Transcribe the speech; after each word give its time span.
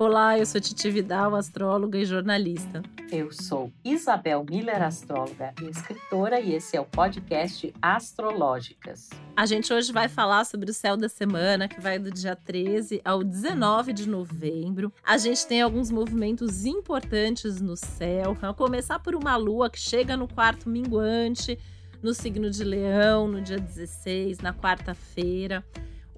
Olá, 0.00 0.38
eu 0.38 0.46
sou 0.46 0.60
Titi 0.60 0.88
Vidal, 0.92 1.34
astróloga 1.34 1.98
e 1.98 2.04
jornalista. 2.04 2.82
Eu 3.10 3.32
sou 3.32 3.72
Isabel 3.84 4.46
Miller, 4.48 4.80
astróloga 4.80 5.52
e 5.60 5.64
escritora, 5.64 6.38
e 6.38 6.54
esse 6.54 6.76
é 6.76 6.80
o 6.80 6.84
podcast 6.84 7.74
Astrológicas. 7.82 9.10
A 9.36 9.44
gente 9.44 9.72
hoje 9.72 9.92
vai 9.92 10.08
falar 10.08 10.44
sobre 10.44 10.70
o 10.70 10.74
céu 10.74 10.96
da 10.96 11.08
semana, 11.08 11.66
que 11.66 11.80
vai 11.80 11.98
do 11.98 12.12
dia 12.12 12.36
13 12.36 13.00
ao 13.04 13.24
19 13.24 13.92
de 13.92 14.08
novembro. 14.08 14.92
A 15.02 15.18
gente 15.18 15.44
tem 15.48 15.62
alguns 15.62 15.90
movimentos 15.90 16.64
importantes 16.64 17.60
no 17.60 17.76
céu, 17.76 18.38
a 18.40 18.54
começar 18.54 19.00
por 19.00 19.16
uma 19.16 19.34
lua 19.34 19.68
que 19.68 19.80
chega 19.80 20.16
no 20.16 20.28
quarto 20.28 20.70
minguante, 20.70 21.58
no 22.00 22.14
signo 22.14 22.48
de 22.50 22.62
Leão, 22.62 23.26
no 23.26 23.42
dia 23.42 23.58
16, 23.58 24.38
na 24.38 24.54
quarta-feira 24.54 25.64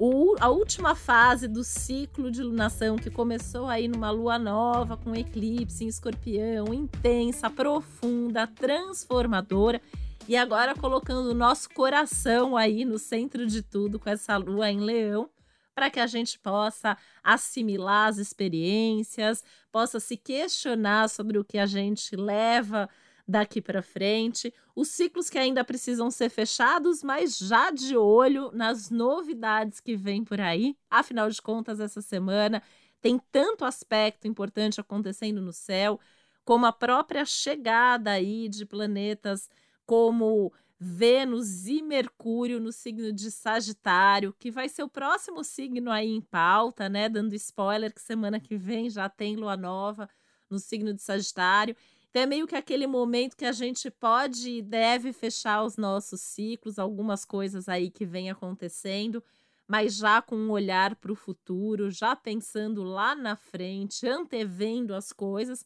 o, 0.03 0.35
a 0.41 0.49
última 0.49 0.95
fase 0.95 1.47
do 1.47 1.63
ciclo 1.63 2.31
de 2.31 2.43
lunação, 2.43 2.97
que 2.97 3.11
começou 3.11 3.67
aí 3.67 3.87
numa 3.87 4.11
lua 4.11 4.39
nova, 4.39 4.97
com 4.97 5.15
eclipse 5.15 5.85
em 5.85 5.89
escorpião, 5.89 6.73
intensa, 6.73 7.51
profunda, 7.51 8.47
transformadora, 8.47 9.79
e 10.27 10.39
agora 10.39 10.75
colocando 10.75 11.29
o 11.29 11.35
nosso 11.35 11.69
coração 11.69 12.57
aí 12.57 12.83
no 12.87 12.99
centro 12.99 13.47
de 13.47 13.61
tudo, 13.61 13.99
com 13.99 14.09
essa 14.09 14.39
lua 14.39 14.71
em 14.71 14.81
leão, 14.81 15.29
para 15.75 15.91
que 15.91 16.01
a 16.01 16.07
gente 16.07 16.39
possa 16.39 16.97
assimilar 17.23 18.09
as 18.09 18.17
experiências, 18.17 19.45
possa 19.71 20.01
se 20.01 20.17
questionar 20.17 21.11
sobre 21.11 21.39
o 21.39 21.45
que 21.45 21.59
a 21.59 21.67
gente 21.67 22.17
leva 22.17 22.89
daqui 23.31 23.63
para 23.63 23.81
frente, 23.81 24.53
os 24.75 24.89
ciclos 24.89 25.31
que 25.31 25.39
ainda 25.39 25.65
precisam 25.65 26.11
ser 26.11 26.29
fechados, 26.29 27.03
mas 27.03 27.39
já 27.39 27.71
de 27.71 27.97
olho 27.97 28.51
nas 28.53 28.91
novidades 28.91 29.79
que 29.81 29.97
vêm 29.97 30.25
por 30.25 30.41
aí. 30.41 30.77
Afinal 30.91 31.31
de 31.31 31.41
contas, 31.41 31.79
essa 31.79 32.03
semana 32.03 32.63
tem 33.01 33.21
tanto 33.31 33.65
aspecto 33.65 34.27
importante 34.27 34.81
acontecendo 34.81 35.41
no 35.41 35.53
céu, 35.53 36.01
como 36.45 36.67
a 36.67 36.73
própria 36.73 37.25
chegada 37.25 38.11
aí 38.11 38.49
de 38.49 38.67
planetas 38.67 39.49
como 39.87 40.53
Vênus 40.79 41.67
e 41.67 41.83
Mercúrio 41.83 42.59
no 42.59 42.73
signo 42.73 43.13
de 43.13 43.31
Sagitário, 43.31 44.35
que 44.39 44.51
vai 44.51 44.69
ser 44.69 44.83
o 44.83 44.89
próximo 44.89 45.45
signo 45.45 45.91
aí 45.91 46.09
em 46.09 46.21
pauta, 46.21 46.89
né? 46.89 47.09
Dando 47.09 47.35
spoiler 47.35 47.95
que 47.95 48.01
semana 48.01 48.41
que 48.41 48.57
vem 48.57 48.91
já 48.91 49.09
tem 49.09 49.37
lua 49.37 49.57
nova 49.57 50.09
no 50.49 50.59
signo 50.59 50.93
de 50.93 51.03
Sagitário. 51.03 51.77
Então 52.11 52.23
é 52.23 52.27
meio 52.27 52.47
que 52.47 52.57
aquele 52.57 52.89
momento 52.89 53.37
que 53.37 53.45
a 53.45 53.53
gente 53.53 53.89
pode 53.89 54.51
e 54.51 54.63
deve 54.63 55.13
fechar 55.13 55.63
os 55.63 55.77
nossos 55.77 56.21
ciclos, 56.21 56.79
algumas 56.79 57.25
coisas 57.25 57.69
aí 57.69 57.89
que 57.89 58.05
vem 58.05 58.29
acontecendo, 58.29 59.23
mas 59.67 59.95
já 59.95 60.21
com 60.21 60.35
um 60.35 60.51
olhar 60.51 60.97
para 60.97 61.13
o 61.13 61.15
futuro, 61.15 61.89
já 61.89 62.17
pensando 62.17 62.83
lá 62.83 63.15
na 63.15 63.37
frente, 63.37 64.09
antevendo 64.09 64.93
as 64.93 65.13
coisas. 65.13 65.65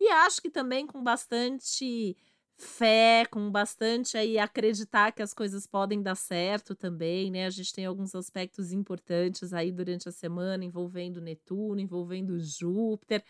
E 0.00 0.08
acho 0.08 0.40
que 0.40 0.50
também 0.50 0.86
com 0.86 1.02
bastante 1.02 2.16
fé, 2.56 3.26
com 3.30 3.50
bastante 3.50 4.16
aí 4.16 4.38
acreditar 4.38 5.12
que 5.12 5.22
as 5.22 5.34
coisas 5.34 5.66
podem 5.66 6.00
dar 6.00 6.14
certo 6.14 6.74
também, 6.74 7.30
né? 7.30 7.44
A 7.44 7.50
gente 7.50 7.72
tem 7.72 7.84
alguns 7.84 8.14
aspectos 8.14 8.72
importantes 8.72 9.52
aí 9.52 9.70
durante 9.70 10.08
a 10.08 10.12
semana 10.12 10.64
envolvendo 10.64 11.20
Netuno, 11.20 11.80
envolvendo 11.80 12.38
Júpiter 12.40 13.22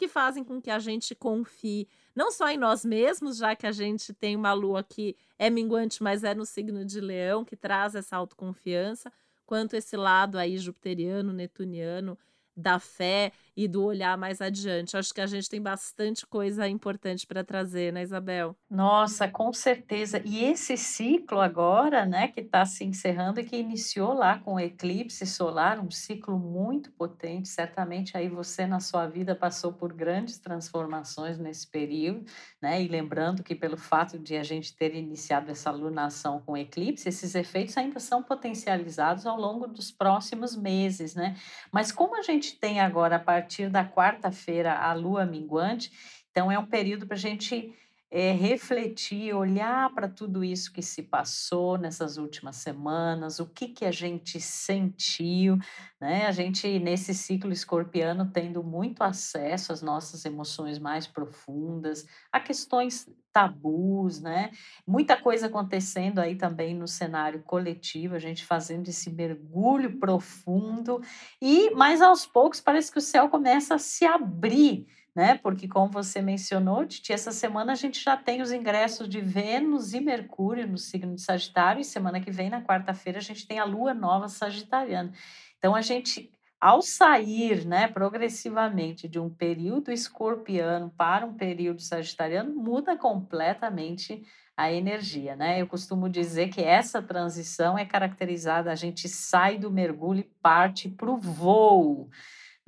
que 0.00 0.08
fazem 0.08 0.42
com 0.42 0.62
que 0.62 0.70
a 0.70 0.78
gente 0.78 1.14
confie 1.14 1.86
não 2.16 2.32
só 2.32 2.48
em 2.48 2.56
nós 2.56 2.86
mesmos, 2.86 3.36
já 3.36 3.54
que 3.54 3.66
a 3.66 3.70
gente 3.70 4.14
tem 4.14 4.34
uma 4.34 4.54
lua 4.54 4.82
que 4.82 5.14
é 5.38 5.50
minguante, 5.50 6.02
mas 6.02 6.24
é 6.24 6.34
no 6.34 6.46
signo 6.46 6.86
de 6.86 7.02
Leão, 7.02 7.44
que 7.44 7.54
traz 7.54 7.94
essa 7.94 8.16
autoconfiança, 8.16 9.12
quanto 9.44 9.76
esse 9.76 9.98
lado 9.98 10.38
aí 10.38 10.56
jupiteriano, 10.56 11.34
netuniano, 11.34 12.16
da 12.60 12.78
fé 12.78 13.32
e 13.56 13.66
do 13.68 13.84
olhar 13.84 14.16
mais 14.16 14.40
adiante. 14.40 14.96
Acho 14.96 15.12
que 15.12 15.20
a 15.20 15.26
gente 15.26 15.48
tem 15.48 15.60
bastante 15.60 16.26
coisa 16.26 16.68
importante 16.68 17.26
para 17.26 17.44
trazer, 17.44 17.92
né, 17.92 18.02
Isabel? 18.02 18.56
Nossa, 18.70 19.28
com 19.28 19.52
certeza. 19.52 20.22
E 20.24 20.44
esse 20.44 20.76
ciclo 20.76 21.40
agora, 21.40 22.06
né, 22.06 22.28
que 22.28 22.40
está 22.40 22.64
se 22.64 22.84
encerrando 22.84 23.40
e 23.40 23.44
que 23.44 23.56
iniciou 23.56 24.14
lá 24.14 24.38
com 24.38 24.54
o 24.54 24.60
eclipse 24.60 25.26
solar, 25.26 25.78
um 25.78 25.90
ciclo 25.90 26.38
muito 26.38 26.90
potente. 26.92 27.48
Certamente 27.48 28.16
aí 28.16 28.28
você 28.28 28.66
na 28.66 28.80
sua 28.80 29.06
vida 29.06 29.34
passou 29.34 29.72
por 29.72 29.92
grandes 29.92 30.38
transformações 30.38 31.38
nesse 31.38 31.66
período, 31.66 32.24
né? 32.62 32.82
E 32.82 32.88
lembrando 32.88 33.42
que 33.42 33.54
pelo 33.54 33.76
fato 33.76 34.18
de 34.18 34.36
a 34.36 34.42
gente 34.42 34.74
ter 34.74 34.94
iniciado 34.94 35.50
essa 35.50 35.70
lunação 35.70 36.40
com 36.40 36.56
eclipse, 36.56 37.08
esses 37.08 37.34
efeitos 37.34 37.76
ainda 37.76 38.00
são 38.00 38.22
potencializados 38.22 39.26
ao 39.26 39.38
longo 39.38 39.66
dos 39.66 39.90
próximos 39.90 40.56
meses, 40.56 41.14
né? 41.14 41.36
Mas 41.72 41.92
como 41.92 42.16
a 42.16 42.22
gente 42.22 42.49
tem 42.58 42.80
agora 42.80 43.16
a 43.16 43.20
partir 43.20 43.68
partir 43.70 43.70
da 43.70 43.84
quarta-feira 43.84 44.74
a 44.74 44.92
lua 44.92 45.24
minguante. 45.24 45.90
Então, 46.30 46.50
é 46.50 46.58
um 46.58 46.66
período 46.66 47.06
para 47.06 47.16
a 47.16 47.18
gente 47.18 47.74
é, 48.10 48.32
refletir, 48.32 49.32
olhar 49.34 49.94
para 49.94 50.08
tudo 50.08 50.42
isso 50.42 50.72
que 50.72 50.82
se 50.82 51.02
passou 51.02 51.78
nessas 51.78 52.16
últimas 52.16 52.56
semanas, 52.56 53.38
o 53.38 53.46
que, 53.46 53.68
que 53.68 53.84
a 53.84 53.92
gente 53.92 54.40
sentiu, 54.40 55.56
né? 56.00 56.26
A 56.26 56.32
gente, 56.32 56.78
nesse 56.80 57.14
ciclo 57.14 57.52
escorpiano, 57.52 58.30
tendo 58.32 58.64
muito 58.64 59.02
acesso 59.02 59.72
às 59.72 59.80
nossas 59.80 60.24
emoções 60.24 60.78
mais 60.78 61.06
profundas, 61.06 62.04
a 62.32 62.40
questões 62.40 63.08
tabus, 63.32 64.20
né? 64.20 64.50
Muita 64.86 65.16
coisa 65.16 65.46
acontecendo 65.46 66.18
aí 66.18 66.34
também 66.36 66.74
no 66.74 66.88
cenário 66.88 67.42
coletivo, 67.44 68.14
a 68.16 68.18
gente 68.18 68.44
fazendo 68.44 68.88
esse 68.88 69.10
mergulho 69.10 69.98
profundo 69.98 71.00
e 71.40 71.70
mais 71.70 72.02
aos 72.02 72.26
poucos 72.26 72.60
parece 72.60 72.90
que 72.90 72.98
o 72.98 73.02
céu 73.02 73.28
começa 73.28 73.74
a 73.76 73.78
se 73.78 74.04
abrir, 74.04 74.86
né? 75.14 75.36
Porque 75.36 75.66
como 75.66 75.90
você 75.90 76.22
mencionou, 76.22 76.86
Titi, 76.86 77.12
essa 77.12 77.32
semana 77.32 77.72
a 77.72 77.74
gente 77.74 78.02
já 78.02 78.16
tem 78.16 78.40
os 78.42 78.52
ingressos 78.52 79.08
de 79.08 79.20
Vênus 79.20 79.92
e 79.92 80.00
Mercúrio 80.00 80.66
no 80.66 80.78
signo 80.78 81.14
de 81.14 81.22
Sagitário 81.22 81.80
e 81.80 81.84
semana 81.84 82.20
que 82.20 82.30
vem 82.30 82.50
na 82.50 82.62
quarta-feira 82.62 83.18
a 83.18 83.22
gente 83.22 83.46
tem 83.46 83.58
a 83.58 83.64
lua 83.64 83.92
nova 83.92 84.28
sagitariana. 84.28 85.12
Então 85.58 85.74
a 85.74 85.80
gente 85.80 86.30
ao 86.60 86.82
sair, 86.82 87.64
né, 87.64 87.88
progressivamente 87.88 89.08
de 89.08 89.18
um 89.18 89.30
período 89.30 89.90
escorpiano 89.90 90.92
para 90.94 91.24
um 91.24 91.32
período 91.32 91.80
sagitariano, 91.80 92.54
muda 92.54 92.98
completamente 92.98 94.22
a 94.54 94.70
energia, 94.70 95.34
né? 95.34 95.58
Eu 95.58 95.66
costumo 95.66 96.06
dizer 96.06 96.50
que 96.50 96.60
essa 96.60 97.00
transição 97.00 97.78
é 97.78 97.86
caracterizada, 97.86 98.70
a 98.70 98.74
gente 98.74 99.08
sai 99.08 99.56
do 99.56 99.70
mergulho 99.70 100.20
e 100.20 100.30
parte 100.42 100.86
para 100.86 101.10
o 101.10 101.16
voo, 101.16 102.10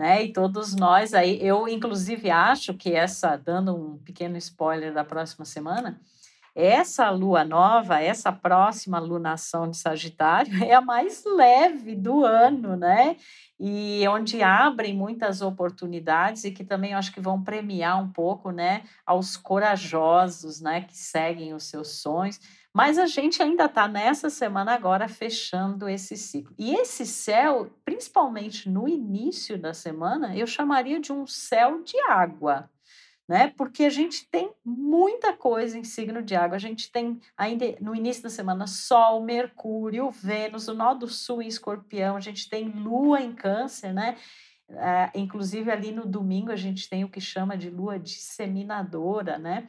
né? 0.03 0.25
E 0.25 0.33
todos 0.33 0.75
nós 0.75 1.15
aí, 1.15 1.39
eu 1.41 1.69
inclusive 1.69 2.29
acho 2.29 2.75
que 2.75 2.93
essa, 2.93 3.37
dando 3.37 3.73
um 3.73 3.99
pequeno 3.99 4.37
spoiler 4.37 4.93
da 4.93 5.05
próxima 5.05 5.45
semana, 5.45 6.01
essa 6.57 7.09
lua 7.11 7.45
nova, 7.45 8.01
essa 8.01 8.33
próxima 8.33 8.99
lunação 8.99 9.71
de 9.71 9.77
Sagitário, 9.77 10.53
é 10.67 10.75
a 10.75 10.81
mais 10.81 11.23
leve 11.25 11.95
do 11.95 12.25
ano, 12.25 12.77
né? 12.77 13.17
E 13.61 14.05
onde 14.09 14.43
abrem 14.43 14.93
muitas 14.93 15.41
oportunidades 15.41 16.43
e 16.43 16.51
que 16.51 16.65
também 16.65 16.95
acho 16.95 17.13
que 17.13 17.21
vão 17.21 17.41
premiar 17.41 18.03
um 18.03 18.09
pouco, 18.09 18.51
né, 18.51 18.83
aos 19.07 19.37
corajosos, 19.37 20.61
né, 20.61 20.81
que 20.81 20.97
seguem 20.97 21.55
os 21.55 21.63
seus 21.63 22.01
sonhos. 22.03 22.41
Mas 22.75 22.99
a 22.99 23.07
gente 23.07 23.43
ainda 23.43 23.67
está 23.67 23.87
nessa 23.87 24.31
semana 24.31 24.73
agora 24.73 25.09
fechando 25.09 25.89
esse 25.89 26.17
ciclo. 26.17 26.55
E 26.59 26.75
esse 26.75 27.05
céu, 27.05 27.71
principalmente 27.85 28.69
no 28.69 28.89
início 28.89 29.59
da 29.59 29.75
semana, 29.75 30.37
eu 30.37 30.47
chamaria 30.47 30.99
de 30.99 31.13
um 31.13 31.27
céu 31.27 31.83
de 31.83 31.99
água 32.09 32.71
né? 33.29 33.53
Porque 33.57 33.85
a 33.85 33.91
gente 33.91 34.29
tem 34.31 34.53
muita 34.63 35.33
coisa 35.33 35.79
em 35.79 35.85
signo 35.85 36.23
de 36.23 36.35
água. 36.35 36.57
A 36.57 36.61
gente 36.61 36.93
tem 36.93 37.19
ainda 37.35 37.65
no 37.81 37.95
início 37.95 38.23
da 38.23 38.29
semana 38.29 38.67
Sol, 38.67 39.23
Mercúrio, 39.23 40.11
Vênus, 40.11 40.69
o 40.69 40.75
nó 40.75 40.93
do 40.93 41.09
Sul 41.09 41.41
em 41.41 41.49
Escorpião, 41.49 42.17
a 42.17 42.21
gente 42.21 42.49
tem 42.49 42.69
Lua 42.69 43.21
em 43.23 43.33
Câncer, 43.33 43.95
né? 43.95 44.17
Uh, 44.69 45.19
inclusive 45.19 45.71
ali 45.71 45.93
no 45.93 46.07
domingo 46.07 46.51
a 46.51 46.57
gente 46.57 46.89
tem 46.89 47.05
o 47.05 47.09
que 47.09 47.21
chama 47.21 47.59
de 47.59 47.69
lua 47.69 47.99
disseminadora, 47.99 49.39
né? 49.39 49.69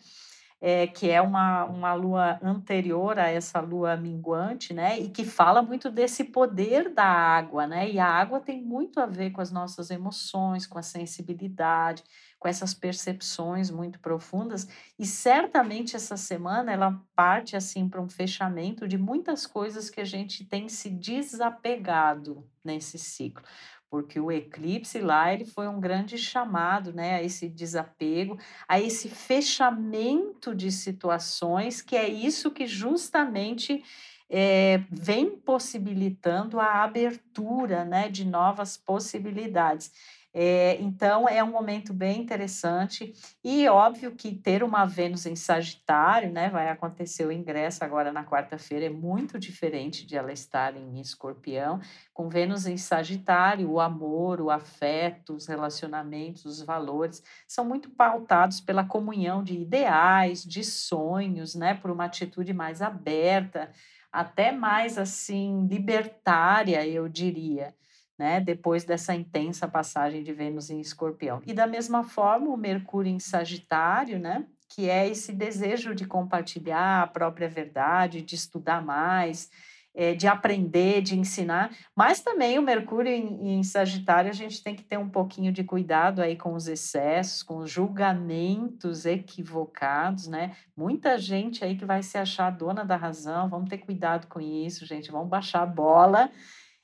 É, 0.65 0.88
que 0.88 1.10
é 1.10 1.21
uma, 1.21 1.65
uma 1.65 1.94
lua 1.94 2.39
anterior 2.42 3.19
a 3.19 3.27
essa 3.27 3.60
lua 3.60 3.98
minguante, 3.98 4.74
né? 4.74 4.98
E 4.98 5.10
que 5.10 5.25
fala 5.25 5.62
muito 5.62 5.92
desse 5.92 6.24
poder 6.24 6.94
da 6.94 7.04
água, 7.04 7.68
né? 7.68 7.89
E 7.92 8.00
a 8.00 8.07
água 8.07 8.39
tem 8.39 8.62
muito 8.62 9.01
a 9.01 9.06
ver 9.06 9.31
com 9.31 9.42
as 9.42 9.51
nossas 9.51 9.92
emoções, 9.92 10.65
com 10.65 10.80
a 10.80 10.81
sensibilidade, 10.81 12.01
com 12.44 12.50
essas 12.50 12.74
percepções 12.74 13.71
muito 13.71 14.00
profundas 14.00 14.68
e 15.00 15.06
certamente 15.06 15.95
essa 15.95 16.18
semana 16.18 16.74
ela 16.74 17.01
parte 17.15 17.56
assim 17.56 17.88
para 17.88 18.01
um 18.01 18.10
fechamento 18.10 18.86
de 18.86 18.98
muitas 18.98 19.48
coisas 19.48 19.89
que 19.89 20.01
a 20.01 20.06
gente 20.06 20.44
tem 20.44 20.68
se 20.68 20.89
desapegado 20.89 22.45
nesse 22.62 23.00
ciclo 23.00 23.45
porque 23.93 24.19
o 24.19 24.31
eclipse 24.31 24.99
lá 24.99 25.31
ele 25.31 25.45
foi 25.45 25.67
um 25.67 25.79
grande 25.79 26.17
chamado, 26.17 26.91
né, 26.91 27.13
a 27.13 27.21
esse 27.21 27.47
desapego, 27.47 28.39
a 28.67 28.81
esse 28.81 29.07
fechamento 29.07 30.55
de 30.55 30.71
situações, 30.71 31.79
que 31.79 31.95
é 31.95 32.09
isso 32.09 32.49
que 32.49 32.65
justamente 32.65 33.83
é, 34.27 34.81
vem 34.89 35.37
possibilitando 35.37 36.59
a 36.59 36.81
abertura 36.83 37.85
né, 37.85 38.09
de 38.09 38.25
novas 38.25 38.75
possibilidades. 38.77 39.91
É, 40.35 40.81
então, 40.81 41.30
é 41.30 41.44
um 41.44 41.51
momento 41.51 41.94
bem 41.94 42.19
interessante 42.19 43.13
e 43.44 43.68
óbvio 43.68 44.15
que 44.15 44.33
ter 44.33 44.63
uma 44.63 44.83
Vênus 44.83 45.27
em 45.27 45.35
Sagitário, 45.35 46.31
né, 46.31 46.50
vai 46.50 46.69
acontecer 46.69 47.24
o 47.27 47.31
ingresso 47.31 47.83
agora 47.83 48.12
na 48.12 48.25
quarta-feira, 48.25 48.88
é 48.88 48.89
muito 48.89 49.38
diferente 49.38 50.07
de 50.07 50.18
ela 50.18 50.33
estar 50.33 50.75
em 50.75 51.00
Escorpião. 51.00 51.80
Com 52.12 52.30
Vênus 52.30 52.65
em 52.65 52.77
Sagitário, 52.77 53.69
o 53.69 53.80
amor, 53.80 54.41
o 54.41 54.50
afeto, 54.50 55.35
os 55.35 55.45
relacionamentos, 55.45 56.45
os 56.45 56.63
valores 56.63 57.21
são 57.47 57.63
muito 57.63 57.91
pautados 57.91 58.59
pela 58.59 58.83
comunhão 58.83 59.44
de 59.44 59.53
ideais, 59.53 60.44
de 60.44 60.63
sonhos, 60.63 61.53
né, 61.53 61.75
por 61.75 61.91
uma 61.91 62.06
atitude 62.06 62.53
mais 62.53 62.81
aberta, 62.81 63.71
até 64.12 64.51
mais 64.51 64.97
assim 64.97 65.68
libertária, 65.68 66.88
eu 66.88 67.07
diria 67.07 67.75
né, 68.23 68.39
depois 68.39 68.85
dessa 68.85 69.13
intensa 69.13 69.67
passagem 69.67 70.23
de 70.23 70.31
Vênus 70.31 70.69
em 70.69 70.79
Escorpião. 70.79 71.41
E 71.45 71.53
da 71.53 71.67
mesma 71.67 72.05
forma, 72.05 72.47
o 72.47 72.55
Mercúrio 72.55 73.11
em 73.11 73.19
Sagitário, 73.19 74.17
né, 74.17 74.45
que 74.69 74.89
é 74.89 75.05
esse 75.05 75.33
desejo 75.33 75.93
de 75.93 76.05
compartilhar 76.05 77.01
a 77.01 77.07
própria 77.07 77.49
verdade, 77.49 78.21
de 78.21 78.35
estudar 78.35 78.81
mais, 78.81 79.51
é, 79.93 80.13
de 80.13 80.25
aprender, 80.25 81.01
de 81.01 81.19
ensinar, 81.19 81.75
mas 81.93 82.21
também 82.21 82.57
o 82.57 82.61
Mercúrio 82.61 83.11
em, 83.11 83.59
em, 83.59 83.63
Sagitário, 83.63 84.29
a 84.29 84.33
gente 84.33 84.63
tem 84.63 84.73
que 84.73 84.83
ter 84.83 84.97
um 84.97 85.09
pouquinho 85.09 85.51
de 85.51 85.65
cuidado 85.65 86.21
aí 86.21 86.37
com 86.37 86.53
os 86.53 86.69
excessos, 86.69 87.43
com 87.43 87.57
os 87.57 87.69
julgamentos 87.69 89.05
equivocados, 89.05 90.27
né? 90.27 90.55
Muita 90.77 91.17
gente 91.17 91.65
aí 91.65 91.75
que 91.75 91.83
vai 91.83 92.01
se 92.01 92.17
achar 92.17 92.49
dona 92.51 92.85
da 92.85 92.95
razão, 92.95 93.49
vamos 93.49 93.69
ter 93.69 93.79
cuidado 93.79 94.27
com 94.27 94.39
isso, 94.39 94.85
gente, 94.85 95.11
vamos 95.11 95.27
baixar 95.27 95.63
a 95.63 95.65
bola 95.65 96.31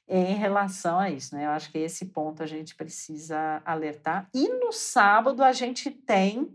em 0.10 0.36
relação 0.36 0.98
a 0.98 1.10
isso, 1.10 1.36
né? 1.36 1.46
Eu 1.46 1.52
acho 1.52 1.72
que 1.72 1.78
esse 1.78 2.06
ponto 2.06 2.42
a 2.42 2.48
gente 2.48 2.74
precisa 2.74 3.62
alertar. 3.64 4.28
E 4.34 4.50
no 4.50 4.72
sábado 4.72 5.44
a 5.44 5.54
gente 5.54 5.92
tem 5.92 6.50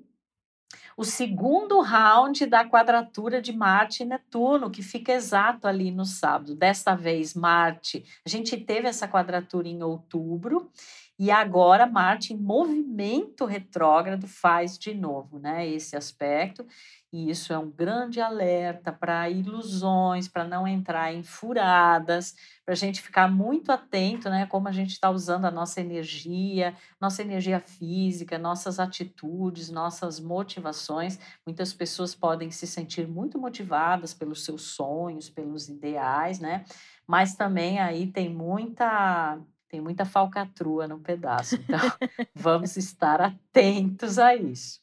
o 0.97 1.05
segundo 1.05 1.81
round 1.81 2.47
da 2.47 2.65
quadratura 2.65 3.41
de 3.41 3.53
Marte 3.53 4.03
e 4.03 4.07
Netuno, 4.07 4.71
que 4.71 4.83
fica 4.83 5.13
exato 5.13 5.67
ali 5.67 5.91
no 5.91 6.05
sábado. 6.05 6.55
Desta 6.55 6.95
vez, 6.95 7.35
Marte, 7.35 8.05
a 8.25 8.29
gente 8.29 8.57
teve 8.57 8.89
essa 8.89 9.09
quadratura 9.09 9.69
em 9.69 9.83
outubro 9.83 10.71
e 11.19 11.31
agora 11.31 11.87
Marte 11.87 12.33
em 12.33 12.37
movimento 12.37 13.45
retrógrado 13.45 14.27
faz 14.27 14.79
de 14.79 14.95
novo, 14.95 15.39
né, 15.39 15.67
esse 15.67 15.97
aspecto. 15.97 16.67
E 17.13 17.31
isso 17.31 17.53
é 17.53 17.59
um 17.59 17.71
grande 17.71 18.21
alerta 18.21 18.93
para 18.93 19.31
ilusões, 19.31 20.27
para 20.27 20.43
não 20.43 20.67
entrar 20.67 21.15
em 21.15 21.23
furadas, 21.23 22.35
para 22.65 22.73
a 22.73 22.77
gente 22.77 23.01
ficar 23.01 23.31
muito 23.31 23.71
atento, 23.71 24.29
né? 24.29 24.47
Como 24.47 24.67
a 24.67 24.73
gente 24.73 24.91
está 24.91 25.09
usando 25.11 25.45
a 25.45 25.51
nossa 25.51 25.81
energia, 25.81 26.75
nossa 27.01 27.23
energia 27.23 27.61
física, 27.61 28.37
nossas 28.37 28.81
atitudes, 28.81 29.71
nossas 29.71 30.19
motivações. 30.19 31.17
Muitas 31.47 31.73
pessoas 31.73 32.17
podem 32.17 32.51
se 32.51 32.67
sentir 32.67 33.07
muito 33.07 33.39
motivadas 33.39 34.13
pelos 34.13 34.45
seus 34.45 34.63
sonhos, 34.63 35.31
pelos 35.31 35.69
ideais, 35.69 36.41
né? 36.41 36.65
Mas 37.07 37.37
também 37.37 37.79
aí 37.79 38.09
tem 38.11 38.29
muita 38.29 39.39
tem 39.75 39.81
muita 39.81 40.05
falcatrua 40.05 40.87
no 40.87 41.01
pedaço. 41.01 41.57
Então, 41.57 41.81
vamos 42.33 42.77
estar 42.77 43.21
atentos 43.21 44.21
a 44.21 44.37
isso. 44.37 44.81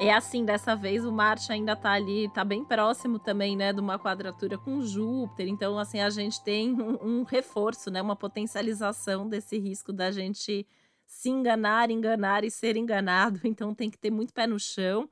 É 0.00 0.12
assim, 0.12 0.44
dessa 0.44 0.74
vez 0.74 1.04
o 1.04 1.12
Marte 1.12 1.52
ainda 1.52 1.76
tá 1.76 1.92
ali, 1.92 2.28
tá 2.28 2.44
bem 2.44 2.64
próximo 2.64 3.20
também, 3.20 3.56
né, 3.56 3.72
de 3.72 3.78
uma 3.78 4.00
quadratura 4.00 4.58
com 4.58 4.82
Júpiter. 4.82 5.46
Então, 5.46 5.78
assim, 5.78 6.00
a 6.00 6.10
gente 6.10 6.42
tem 6.42 6.72
um, 6.72 7.20
um 7.20 7.22
reforço, 7.22 7.88
né, 7.88 8.02
uma 8.02 8.16
potencialização 8.16 9.28
desse 9.28 9.56
risco 9.56 9.92
da 9.92 10.10
gente 10.10 10.66
se 11.06 11.30
enganar, 11.30 11.88
enganar 11.88 12.42
e 12.42 12.50
ser 12.50 12.76
enganado. 12.76 13.38
Então, 13.46 13.72
tem 13.72 13.88
que 13.88 13.96
ter 13.96 14.10
muito 14.10 14.34
pé 14.34 14.48
no 14.48 14.58
chão. 14.58 15.08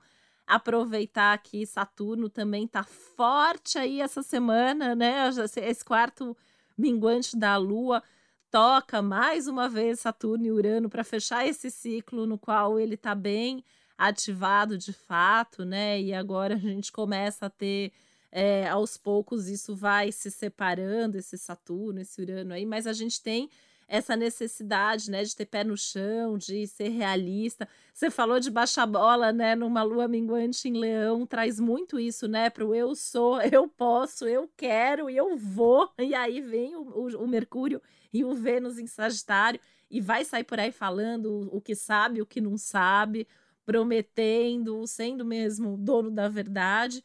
Aproveitar 0.54 1.38
que 1.38 1.64
Saturno 1.66 2.28
também 2.28 2.66
tá 2.66 2.84
forte 2.84 3.78
aí 3.78 4.00
essa 4.02 4.22
semana, 4.22 4.94
né? 4.94 5.30
Esse 5.56 5.82
quarto 5.82 6.36
minguante 6.76 7.36
da 7.36 7.56
Lua 7.56 8.02
toca 8.50 9.00
mais 9.00 9.48
uma 9.48 9.66
vez 9.66 10.00
Saturno 10.00 10.44
e 10.44 10.52
Urano 10.52 10.90
para 10.90 11.02
fechar 11.02 11.46
esse 11.46 11.70
ciclo 11.70 12.26
no 12.26 12.36
qual 12.36 12.78
ele 12.78 12.98
tá 12.98 13.14
bem 13.14 13.64
ativado 13.96 14.76
de 14.76 14.92
fato, 14.92 15.64
né? 15.64 15.98
E 15.98 16.12
agora 16.12 16.54
a 16.54 16.58
gente 16.58 16.92
começa 16.92 17.46
a 17.46 17.50
ter 17.50 17.90
é, 18.30 18.68
aos 18.68 18.98
poucos 18.98 19.48
isso 19.48 19.74
vai 19.74 20.12
se 20.12 20.30
separando, 20.30 21.16
esse 21.16 21.38
Saturno, 21.38 22.00
esse 22.00 22.20
Urano 22.20 22.52
aí, 22.52 22.66
mas 22.66 22.86
a 22.86 22.92
gente 22.92 23.22
tem 23.22 23.48
essa 23.92 24.16
necessidade, 24.16 25.10
né, 25.10 25.22
de 25.22 25.36
ter 25.36 25.44
pé 25.44 25.62
no 25.62 25.76
chão, 25.76 26.38
de 26.38 26.66
ser 26.66 26.88
realista. 26.88 27.68
Você 27.92 28.10
falou 28.10 28.40
de 28.40 28.50
baixar 28.50 28.86
bola, 28.86 29.34
né, 29.34 29.54
numa 29.54 29.82
lua 29.82 30.08
minguante 30.08 30.66
em 30.66 30.72
Leão, 30.72 31.26
traz 31.26 31.60
muito 31.60 32.00
isso, 32.00 32.26
né, 32.26 32.48
para 32.48 32.64
o 32.64 32.74
eu 32.74 32.94
sou, 32.94 33.38
eu 33.52 33.68
posso, 33.68 34.26
eu 34.26 34.50
quero 34.56 35.10
e 35.10 35.16
eu 35.18 35.36
vou. 35.36 35.92
E 35.98 36.14
aí 36.14 36.40
vem 36.40 36.74
o, 36.74 36.80
o, 36.80 37.24
o 37.24 37.28
Mercúrio 37.28 37.82
e 38.10 38.24
o 38.24 38.32
Vênus 38.32 38.78
em 38.78 38.86
Sagitário 38.86 39.60
e 39.90 40.00
vai 40.00 40.24
sair 40.24 40.44
por 40.44 40.58
aí 40.58 40.72
falando 40.72 41.50
o 41.52 41.60
que 41.60 41.74
sabe, 41.74 42.22
o 42.22 42.26
que 42.26 42.40
não 42.40 42.56
sabe, 42.56 43.28
prometendo, 43.62 44.86
sendo 44.86 45.22
mesmo 45.22 45.76
dono 45.76 46.10
da 46.10 46.30
verdade. 46.30 47.04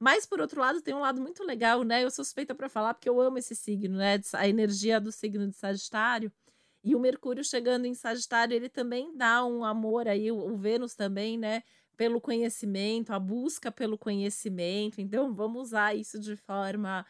Mas, 0.00 0.24
por 0.24 0.40
outro 0.40 0.58
lado, 0.58 0.80
tem 0.80 0.94
um 0.94 1.00
lado 1.00 1.20
muito 1.20 1.44
legal, 1.44 1.82
né? 1.84 2.02
Eu 2.02 2.10
sou 2.10 2.24
suspeita 2.24 2.54
para 2.54 2.70
falar 2.70 2.94
porque 2.94 3.08
eu 3.08 3.20
amo 3.20 3.36
esse 3.36 3.54
signo, 3.54 3.98
né? 3.98 4.18
A 4.32 4.48
energia 4.48 4.98
do 4.98 5.12
signo 5.12 5.46
de 5.46 5.54
Sagitário. 5.54 6.32
E 6.82 6.96
o 6.96 7.00
Mercúrio 7.00 7.44
chegando 7.44 7.84
em 7.84 7.92
Sagitário, 7.92 8.54
ele 8.56 8.70
também 8.70 9.14
dá 9.14 9.44
um 9.44 9.62
amor 9.62 10.08
aí, 10.08 10.32
o 10.32 10.56
Vênus 10.56 10.94
também, 10.94 11.36
né? 11.36 11.62
Pelo 11.98 12.18
conhecimento, 12.18 13.12
a 13.12 13.18
busca 13.18 13.70
pelo 13.70 13.98
conhecimento. 13.98 15.02
Então, 15.02 15.34
vamos 15.34 15.68
usar 15.68 15.94
isso 15.94 16.18
de 16.18 16.34
forma 16.34 17.04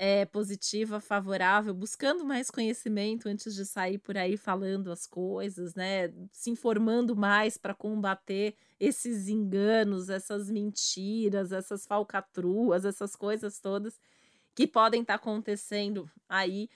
é, 0.00 0.24
positiva, 0.24 1.00
favorável, 1.00 1.74
buscando 1.74 2.24
mais 2.24 2.52
conhecimento 2.52 3.28
antes 3.28 3.52
de 3.52 3.66
sair 3.66 3.98
por 3.98 4.16
aí 4.16 4.36
falando 4.36 4.92
as 4.92 5.04
coisas, 5.04 5.74
né? 5.74 6.12
Se 6.30 6.50
informando 6.50 7.16
mais 7.16 7.58
para 7.58 7.74
combater 7.74 8.54
esses 8.78 9.26
enganos, 9.26 10.08
essas 10.08 10.48
mentiras, 10.48 11.50
essas 11.50 11.84
falcatruas, 11.84 12.84
essas 12.84 13.16
coisas 13.16 13.58
todas 13.58 13.98
que 14.54 14.68
podem 14.68 15.00
estar 15.02 15.18
tá 15.18 15.20
acontecendo 15.20 16.08
aí 16.28 16.70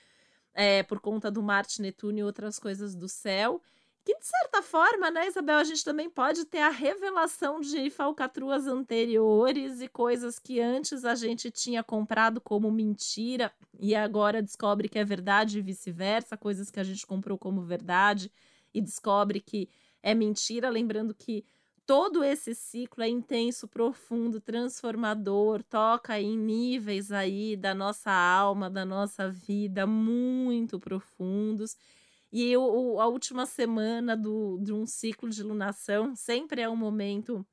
é, 0.52 0.82
por 0.82 0.98
conta 0.98 1.30
do 1.30 1.44
Marte, 1.44 1.80
Netuno 1.80 2.18
e 2.18 2.24
outras 2.24 2.58
coisas 2.58 2.92
do 2.92 3.08
céu. 3.08 3.62
Que, 4.04 4.18
de 4.18 4.26
certa 4.26 4.62
forma, 4.62 5.12
né, 5.12 5.28
Isabel, 5.28 5.58
a 5.58 5.64
gente 5.64 5.84
também 5.84 6.10
pode 6.10 6.44
ter 6.44 6.58
a 6.58 6.70
revelação 6.70 7.60
de 7.60 7.88
falcatruas 7.88 8.66
anteriores 8.66 9.80
e 9.80 9.86
coisas 9.86 10.40
que 10.40 10.60
antes 10.60 11.04
a 11.04 11.14
gente 11.14 11.52
tinha 11.52 11.84
comprado 11.84 12.40
como 12.40 12.70
mentira 12.70 13.52
e 13.78 13.94
agora 13.94 14.42
descobre 14.42 14.88
que 14.88 14.98
é 14.98 15.04
verdade 15.04 15.58
e 15.58 15.62
vice-versa, 15.62 16.36
coisas 16.36 16.68
que 16.68 16.80
a 16.80 16.84
gente 16.84 17.06
comprou 17.06 17.38
como 17.38 17.62
verdade 17.62 18.30
e 18.74 18.80
descobre 18.80 19.40
que 19.40 19.70
é 20.02 20.14
mentira. 20.14 20.68
Lembrando 20.68 21.14
que 21.14 21.44
todo 21.86 22.24
esse 22.24 22.56
ciclo 22.56 23.04
é 23.04 23.08
intenso, 23.08 23.68
profundo, 23.68 24.40
transformador, 24.40 25.62
toca 25.62 26.20
em 26.20 26.36
níveis 26.36 27.12
aí 27.12 27.56
da 27.56 27.72
nossa 27.72 28.10
alma, 28.10 28.68
da 28.68 28.84
nossa 28.84 29.30
vida 29.30 29.86
muito 29.86 30.80
profundos. 30.80 31.76
E 32.32 32.54
a 32.54 33.06
última 33.06 33.44
semana 33.44 34.16
do, 34.16 34.58
de 34.62 34.72
um 34.72 34.86
ciclo 34.86 35.28
de 35.28 35.42
lunação 35.42 36.16
sempre 36.16 36.62
é 36.62 36.68
um 36.68 36.76
momento 36.76 37.46